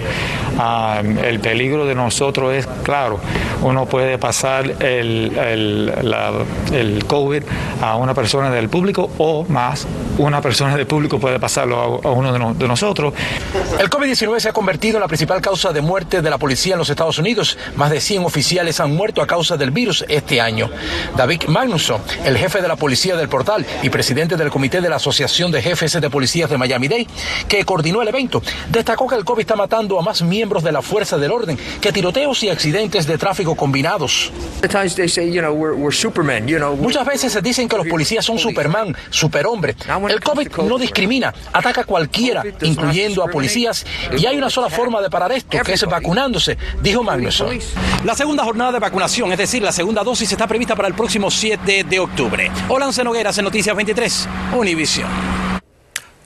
ah, 0.58 1.02
el 1.24 1.40
peligro 1.40 1.84
de 1.84 1.94
nosotros 1.94 2.54
es 2.54 2.66
claro. 2.84 3.18
Uno 3.62 3.86
puede 3.86 4.18
pasar 4.18 4.64
el, 4.82 5.36
el, 5.36 7.04
COVID 7.06 7.42
a 7.82 7.96
una 7.96 8.14
persona 8.14 8.50
del 8.50 8.68
público 8.68 9.10
o 9.18 9.44
más, 9.48 9.86
una 10.18 10.40
persona 10.40 10.76
del 10.76 10.86
público 10.86 11.18
puede 11.18 11.40
pasarlo 11.40 12.00
a, 12.04 12.10
uno 12.10 12.32
de, 12.32 12.58
de 12.58 12.68
nosotros. 12.68 13.14
El 13.80 13.90
COVID-19 13.90 14.38
se 14.38 14.48
ha 14.48 14.52
convertido 14.52 14.98
en 14.98 15.00
la 15.00 15.08
principal 15.08 15.40
causa 15.40 15.72
de 15.72 15.80
muerte 15.80 16.22
de 16.22 16.30
la 16.30 16.38
policía 16.38 16.74
en 16.74 16.78
los 16.78 16.90
Estados 16.90 17.18
Unidos. 17.18 17.58
Más 17.76 17.90
de 17.90 18.00
100 18.00 18.24
oficiales 18.24 18.78
han 18.80 18.94
muerto 18.94 19.22
a 19.22 19.26
causa 19.26 19.56
del 19.56 19.70
virus 19.70 20.03
este 20.08 20.40
año. 20.40 20.70
David 21.16 21.44
Magnusson, 21.48 22.00
el 22.24 22.36
jefe 22.36 22.60
de 22.60 22.68
la 22.68 22.76
policía 22.76 23.16
del 23.16 23.28
portal 23.28 23.64
y 23.82 23.90
presidente 23.90 24.36
del 24.36 24.50
comité 24.50 24.80
de 24.80 24.88
la 24.88 24.96
Asociación 24.96 25.50
de 25.50 25.62
Jefes 25.62 26.00
de 26.00 26.10
Policías 26.10 26.50
de 26.50 26.58
Miami-Dade, 26.58 27.06
que 27.48 27.64
coordinó 27.64 28.02
el 28.02 28.08
evento, 28.08 28.42
destacó 28.70 29.06
que 29.06 29.14
el 29.14 29.24
COVID 29.24 29.40
está 29.40 29.56
matando 29.56 29.98
a 29.98 30.02
más 30.02 30.22
miembros 30.22 30.62
de 30.62 30.72
la 30.72 30.82
fuerza 30.82 31.18
del 31.18 31.30
orden 31.30 31.58
que 31.80 31.92
tiroteos 31.92 32.42
y 32.42 32.48
accidentes 32.48 33.06
de 33.06 33.18
tráfico 33.18 33.54
combinados. 33.54 34.32
Muchas 36.78 37.06
veces 37.06 37.32
se 37.32 37.42
dicen 37.42 37.68
que 37.68 37.76
los 37.76 37.86
policías 37.86 38.24
son 38.24 38.38
Superman, 38.38 38.96
superhombre. 39.10 39.76
El 40.08 40.20
COVID 40.20 40.48
no 40.68 40.78
discrimina, 40.78 41.34
ataca 41.52 41.82
a 41.82 41.84
cualquiera, 41.84 42.42
incluyendo 42.62 43.22
a 43.22 43.28
policías, 43.28 43.84
y 44.16 44.26
hay 44.26 44.36
una 44.36 44.50
sola 44.50 44.68
forma 44.68 45.00
de 45.00 45.10
parar 45.10 45.32
esto, 45.32 45.58
que 45.64 45.72
es 45.72 45.84
vacunándose, 45.84 46.56
dijo 46.82 47.02
Magnusson. 47.02 47.58
La 48.04 48.14
segunda 48.14 48.44
jornada 48.44 48.72
de 48.72 48.78
vacunación, 48.78 49.30
es 49.32 49.38
decir, 49.38 49.62
la 49.62 49.72
segunda 49.72 49.93
segunda 49.94 50.10
dosis 50.10 50.32
está 50.32 50.48
prevista 50.48 50.74
para 50.74 50.88
el 50.88 50.94
próximo 50.94 51.30
7 51.30 51.84
de 51.84 52.00
octubre. 52.00 52.50
Olance 52.68 53.04
Nogueras 53.04 53.38
en 53.38 53.44
Noticias 53.44 53.76
23, 53.76 54.28
Univisión. 54.56 55.08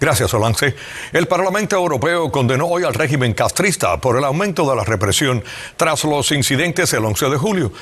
Gracias, 0.01 0.33
Olance. 0.33 0.75
El 1.13 1.29
Parlamento 1.29 1.77
Europeo 1.77 2.33
condenó 2.33 2.65
hoy 2.65 2.85
al 2.85 2.95
régimen 2.95 3.35
castrista 3.35 3.99
por 3.99 4.17
el 4.17 4.25
aumento 4.25 4.67
de 4.71 4.75
la 4.75 4.85
represión 4.85 5.45
tras 5.77 6.03
los 6.05 6.33
incidentes 6.33 6.95
el 6.95 7.05
11 7.05 7.29
de 7.29 7.37
julio. 7.37 7.73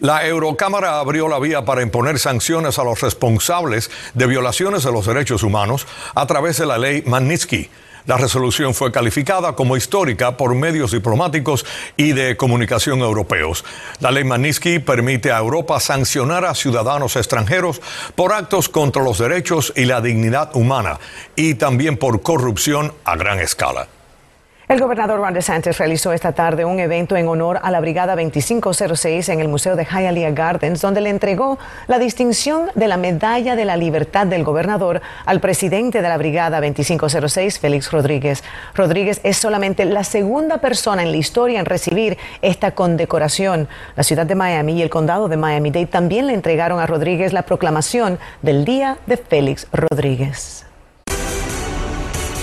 La 0.00 0.26
Eurocámara 0.26 0.98
abrió 0.98 1.28
la 1.28 1.38
vía 1.38 1.62
para 1.66 1.82
imponer 1.82 2.18
sanciones 2.18 2.78
a 2.78 2.84
los 2.84 3.02
responsables 3.02 3.90
de 4.14 4.26
violaciones 4.26 4.82
de 4.82 4.92
los 4.92 5.04
derechos 5.04 5.42
humanos 5.42 5.86
a 6.14 6.26
través 6.26 6.56
de 6.56 6.64
la 6.64 6.78
ley 6.78 7.02
Magnitsky. 7.04 7.68
La 8.06 8.18
resolución 8.18 8.74
fue 8.74 8.92
calificada 8.92 9.54
como 9.54 9.76
histórica 9.76 10.36
por 10.36 10.54
medios 10.54 10.92
diplomáticos 10.92 11.64
y 11.96 12.12
de 12.12 12.36
comunicación 12.36 13.00
europeos. 13.00 13.64
La 14.00 14.10
ley 14.10 14.24
Magnitsky 14.24 14.78
permite 14.78 15.32
a 15.32 15.38
Europa 15.38 15.80
sancionar 15.80 16.44
a 16.44 16.54
ciudadanos 16.54 17.16
extranjeros 17.16 17.80
por 18.14 18.34
actos 18.34 18.68
contra 18.68 19.02
los 19.02 19.18
derechos 19.18 19.72
y 19.74 19.86
la 19.86 20.02
dignidad 20.02 20.54
humana 20.54 20.98
y 21.34 21.54
también 21.54 21.96
por 21.96 22.20
corrupción 22.20 22.92
a 23.04 23.16
gran 23.16 23.38
escala. 23.38 23.88
El 24.66 24.80
gobernador 24.80 25.20
Ron 25.20 25.34
DeSantis 25.34 25.76
realizó 25.76 26.14
esta 26.14 26.32
tarde 26.32 26.64
un 26.64 26.80
evento 26.80 27.16
en 27.16 27.28
honor 27.28 27.60
a 27.62 27.70
la 27.70 27.80
Brigada 27.80 28.16
2506 28.16 29.28
en 29.28 29.40
el 29.40 29.48
Museo 29.48 29.76
de 29.76 29.84
Hialeah 29.84 30.30
Gardens, 30.30 30.80
donde 30.80 31.02
le 31.02 31.10
entregó 31.10 31.58
la 31.86 31.98
distinción 31.98 32.70
de 32.74 32.88
la 32.88 32.96
Medalla 32.96 33.56
de 33.56 33.66
la 33.66 33.76
Libertad 33.76 34.26
del 34.26 34.42
Gobernador 34.42 35.02
al 35.26 35.40
presidente 35.40 36.00
de 36.00 36.08
la 36.08 36.16
Brigada 36.16 36.62
2506, 36.62 37.58
Félix 37.58 37.92
Rodríguez. 37.92 38.42
Rodríguez 38.74 39.20
es 39.22 39.36
solamente 39.36 39.84
la 39.84 40.02
segunda 40.02 40.56
persona 40.56 41.02
en 41.02 41.10
la 41.10 41.18
historia 41.18 41.60
en 41.60 41.66
recibir 41.66 42.16
esta 42.40 42.70
condecoración. 42.70 43.68
La 43.96 44.02
ciudad 44.02 44.24
de 44.24 44.34
Miami 44.34 44.78
y 44.78 44.82
el 44.82 44.88
condado 44.88 45.28
de 45.28 45.36
Miami-Dade 45.36 45.88
también 45.88 46.26
le 46.26 46.32
entregaron 46.32 46.80
a 46.80 46.86
Rodríguez 46.86 47.34
la 47.34 47.42
proclamación 47.42 48.18
del 48.40 48.64
Día 48.64 48.96
de 49.04 49.18
Félix 49.18 49.66
Rodríguez. 49.72 50.63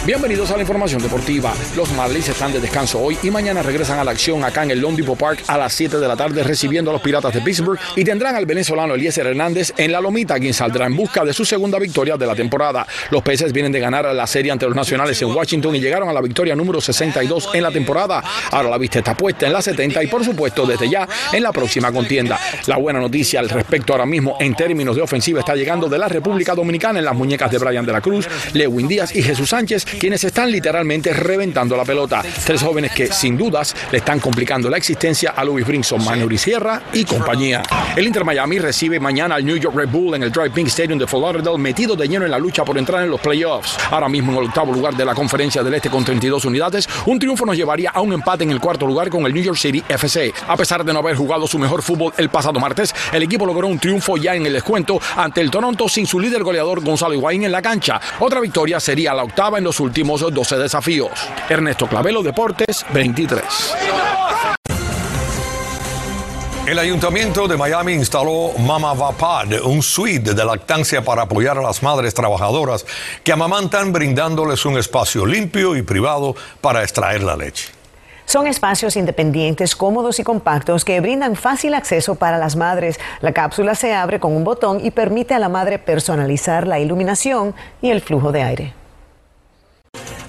Bienvenidos 0.03 0.49
a 0.49 0.55
la 0.55 0.61
información 0.61 0.99
deportiva. 0.99 1.53
Los 1.77 1.91
Marlins 1.91 2.27
están 2.27 2.51
de 2.51 2.59
descanso 2.59 2.99
hoy 2.99 3.19
y 3.21 3.29
mañana 3.29 3.61
regresan 3.61 3.99
a 3.99 4.03
la 4.03 4.09
acción 4.09 4.43
acá 4.43 4.63
en 4.63 4.71
el 4.71 4.79
Lone 4.79 5.03
Park 5.03 5.43
a 5.45 5.59
las 5.59 5.73
7 5.73 5.99
de 5.99 6.07
la 6.07 6.17
tarde 6.17 6.41
recibiendo 6.41 6.89
a 6.89 6.93
los 6.93 7.03
Piratas 7.03 7.31
de 7.31 7.39
Pittsburgh 7.39 7.79
y 7.95 8.03
tendrán 8.03 8.35
al 8.35 8.47
venezolano 8.47 8.95
Eliezer 8.95 9.27
Hernández 9.27 9.71
en 9.77 9.91
la 9.91 10.01
lomita 10.01 10.39
quien 10.39 10.55
saldrá 10.55 10.87
en 10.87 10.95
busca 10.95 11.23
de 11.23 11.33
su 11.33 11.45
segunda 11.45 11.77
victoria 11.77 12.17
de 12.17 12.25
la 12.25 12.33
temporada. 12.33 12.87
Los 13.11 13.21
peces 13.21 13.53
vienen 13.53 13.71
de 13.71 13.79
ganar 13.79 14.05
la 14.05 14.25
serie 14.25 14.51
ante 14.51 14.65
los 14.65 14.75
nacionales 14.75 15.21
en 15.21 15.35
Washington 15.35 15.75
y 15.75 15.79
llegaron 15.79 16.09
a 16.09 16.13
la 16.13 16.21
victoria 16.21 16.55
número 16.55 16.81
62 16.81 17.49
en 17.53 17.61
la 17.61 17.69
temporada. 17.69 18.23
Ahora 18.49 18.71
la 18.71 18.79
vista 18.79 18.97
está 18.97 19.15
puesta 19.15 19.45
en 19.45 19.53
la 19.53 19.61
70 19.61 20.03
y 20.03 20.07
por 20.07 20.25
supuesto 20.25 20.65
desde 20.65 20.89
ya 20.89 21.07
en 21.31 21.43
la 21.43 21.51
próxima 21.51 21.91
contienda. 21.91 22.39
La 22.65 22.77
buena 22.77 22.99
noticia 22.99 23.39
al 23.39 23.49
respecto 23.49 23.93
ahora 23.93 24.07
mismo 24.07 24.35
en 24.39 24.55
términos 24.55 24.95
de 24.95 25.03
ofensiva 25.03 25.41
está 25.41 25.53
llegando 25.53 25.87
de 25.87 25.99
la 25.99 26.07
República 26.07 26.55
Dominicana 26.55 26.97
en 26.97 27.05
las 27.05 27.15
muñecas 27.15 27.51
de 27.51 27.59
Brian 27.59 27.85
de 27.85 27.93
la 27.93 28.01
Cruz, 28.01 28.27
Lewin 28.53 28.87
Díaz 28.87 29.15
y 29.15 29.21
Jesús 29.21 29.49
Sánchez 29.49 29.90
quienes 29.99 30.23
están 30.23 30.51
literalmente 30.51 31.13
reventando 31.13 31.75
la 31.75 31.84
pelota. 31.84 32.23
Tres 32.45 32.62
jóvenes 32.62 32.91
que 32.91 33.08
sin 33.08 33.38
dudas 33.38 33.75
le 33.91 33.99
están 33.99 34.19
complicando 34.19 34.69
la 34.69 34.77
existencia 34.77 35.32
a 35.32 35.43
Louis 35.43 35.65
Brinson, 35.65 36.04
Manuel 36.04 36.38
Sierra 36.38 36.82
y 36.93 37.06
compañía. 37.06 37.63
El 37.95 38.08
Inter 38.08 38.23
Miami 38.23 38.60
recibe 38.60 38.99
mañana 38.99 39.36
al 39.36 39.45
New 39.45 39.58
York 39.58 39.75
Red 39.75 39.89
Bull 39.89 40.15
en 40.15 40.23
el 40.23 40.32
Drive 40.32 40.51
Pink 40.51 40.67
Stadium 40.67 40.97
de 40.97 41.08
Fort 41.08 41.23
Lauderdale, 41.23 41.58
metido 41.58 41.95
de 41.95 42.08
lleno 42.08 42.25
en 42.25 42.32
la 42.32 42.39
lucha 42.39 42.63
por 42.63 42.77
entrar 42.77 43.04
en 43.04 43.10
los 43.10 43.19
playoffs. 43.19 43.77
Ahora 43.89 44.10
mismo 44.10 44.32
en 44.32 44.39
el 44.39 44.45
octavo 44.45 44.71
lugar 44.71 44.95
de 44.95 45.06
la 45.06 45.13
conferencia 45.13 45.63
del 45.63 45.73
Este 45.73 45.89
con 45.89 46.06
32 46.06 46.45
unidades, 46.45 46.88
un 47.06 47.19
triunfo 47.19 47.45
nos 47.45 47.58
llevaría 47.58 47.91
a 47.91 48.01
un 48.01 48.13
empate 48.13 48.43
en 48.43 48.51
el 48.51 48.60
cuarto 48.60 48.88
lugar 48.88 49.10
con 49.10 49.25
el 49.25 49.34
New 49.34 49.43
York 49.43 49.58
City 49.58 49.84
FC. 49.88 50.34
A 50.47 50.56
pesar 50.56 50.84
de 50.86 50.93
no 50.93 50.99
haber 50.99 51.15
jugado 51.15 51.47
su 51.47 51.60
mejor 51.60 51.82
fútbol 51.82 52.13
el 52.17 52.30
pasado 52.30 52.60
martes, 52.60 52.93
el 53.12 53.23
equipo 53.23 53.45
logró 53.45 53.67
un 53.67 53.80
triunfo 53.80 54.17
ya 54.17 54.36
en 54.36 54.45
el 54.45 54.54
descuento 54.54 54.99
ante 55.15 55.41
el 55.41 55.51
Toronto 55.51 55.89
sin 55.89 56.06
su 56.06 56.19
líder 56.19 56.43
goleador 56.43 56.82
Gonzalo 56.84 57.13
Higuaín 57.13 57.43
en 57.43 57.51
la 57.51 57.62
cancha. 57.62 57.99
Otra 58.19 58.39
victoria 58.39 58.80
sería 58.80 59.13
la 59.13 59.23
octava 59.23 59.58
en 59.58 59.63
los 59.63 59.80
últimos 59.82 60.22
12 60.22 60.58
desafíos. 60.58 61.12
Ernesto 61.50 61.88
Clavelo, 61.88 62.24
Deportes 62.24 62.86
23. 62.94 63.44
El 66.67 66.78
Ayuntamiento 66.80 67.48
de 67.48 67.58
Miami 67.58 67.94
instaló 67.94 68.52
Mama 68.60 68.94
Vapad, 68.94 69.52
un 69.65 69.82
suite 69.82 70.34
de 70.34 70.46
lactancia 70.46 71.04
para 71.04 71.24
apoyar 71.24 71.58
a 71.58 71.62
las 71.62 71.84
madres 71.84 72.13
trabajadoras 72.13 72.86
que 73.24 73.34
amamantan 73.34 73.91
brindándoles 73.91 74.63
un 74.65 74.78
espacio 74.78 75.26
limpio 75.26 75.76
y 75.76 75.82
privado 75.82 76.36
para 76.62 76.84
extraer 76.84 77.24
la 77.24 77.36
leche. 77.36 77.74
Son 78.26 78.48
espacios 78.48 78.96
independientes, 78.96 79.76
cómodos 79.76 80.20
y 80.20 80.24
compactos 80.24 80.86
que 80.86 81.02
brindan 81.02 81.36
fácil 81.36 81.74
acceso 81.74 82.15
para 82.15 82.38
las 82.38 82.56
madres. 82.56 83.00
La 83.20 83.34
cápsula 83.34 83.76
se 83.76 83.94
abre 83.94 84.22
con 84.22 84.34
un 84.34 84.46
botón 84.46 84.80
y 84.86 84.91
permite 84.91 85.34
a 85.34 85.39
la 85.39 85.50
madre 85.50 85.80
personalizar 85.80 86.67
la 86.67 86.80
iluminación 86.80 87.54
y 87.82 87.89
el 87.89 88.00
flujo 88.00 88.32
de 88.32 88.44
aire. 88.44 88.81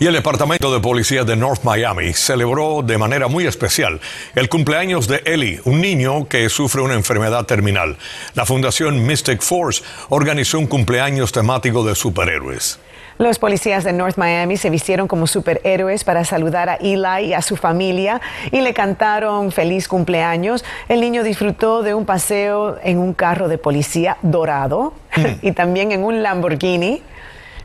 Y 0.02 0.06
el 0.08 0.14
Departamento 0.14 0.74
de 0.74 0.80
Policía 0.80 1.22
de 1.22 1.36
North 1.36 1.62
Miami 1.62 2.12
celebró 2.12 2.82
de 2.82 2.98
manera 2.98 3.28
muy 3.28 3.46
especial 3.46 4.00
el 4.34 4.48
cumpleaños 4.48 5.06
de 5.06 5.22
Ellie, 5.24 5.60
un 5.64 5.80
niño 5.80 6.26
que 6.26 6.48
sufre 6.48 6.82
una 6.82 6.94
enfermedad 6.94 7.46
terminal. 7.46 7.96
La 8.34 8.44
Fundación 8.44 9.06
Mystic 9.06 9.40
Force 9.42 9.84
organizó 10.08 10.58
un 10.58 10.66
cumpleaños 10.66 11.30
temático 11.30 11.84
de 11.84 11.94
superhéroes. 11.94 12.80
Los 13.18 13.38
policías 13.38 13.84
de 13.84 13.92
North 13.92 14.16
Miami 14.16 14.56
se 14.56 14.70
vistieron 14.70 15.06
como 15.06 15.28
superhéroes 15.28 16.02
para 16.02 16.24
saludar 16.24 16.68
a 16.68 16.74
Eli 16.74 17.26
y 17.26 17.34
a 17.34 17.40
su 17.40 17.54
familia 17.54 18.20
y 18.50 18.60
le 18.60 18.74
cantaron 18.74 19.52
feliz 19.52 19.86
cumpleaños. 19.86 20.64
El 20.88 21.00
niño 21.00 21.22
disfrutó 21.22 21.84
de 21.84 21.94
un 21.94 22.06
paseo 22.06 22.76
en 22.82 22.98
un 22.98 23.14
carro 23.14 23.46
de 23.46 23.56
policía 23.56 24.16
dorado 24.22 24.94
mm. 25.14 25.26
y 25.46 25.52
también 25.52 25.92
en 25.92 26.02
un 26.02 26.24
Lamborghini. 26.24 27.04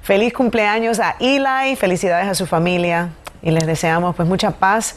Feliz 0.07 0.31
cumpleaños 0.31 1.01
a 1.01 1.17
Eli, 1.19 1.75
felicidades 1.75 2.29
a 2.29 2.33
su 2.33 2.45
familia 2.45 3.09
y 3.41 3.51
les 3.51 3.67
deseamos 3.67 4.15
pues 4.15 4.25
mucha 4.25 4.51
paz 4.51 4.95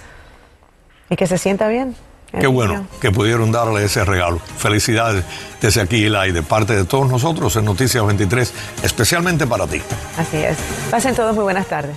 y 1.09 1.17
que 1.17 1.27
se 1.27 1.37
sienta 1.37 1.67
bien. 1.67 1.97
Qué 2.31 2.47
bueno 2.47 2.87
que 3.01 3.11
pudieron 3.11 3.51
darle 3.51 3.83
ese 3.83 4.05
regalo. 4.05 4.39
Felicidades 4.39 5.25
desde 5.61 5.81
aquí, 5.81 6.05
Eli, 6.05 6.31
de 6.31 6.45
parte 6.45 6.77
de 6.77 6.85
todos 6.85 7.11
nosotros 7.11 7.57
en 7.57 7.65
Noticias 7.65 8.07
23, 8.07 8.55
especialmente 8.85 9.49
para 9.49 9.67
ti. 9.67 9.83
Así 10.17 10.37
es. 10.37 10.57
Pasen 10.93 11.17
todos 11.17 11.35
muy 11.35 11.43
buenas 11.43 11.67
tardes. 11.67 11.97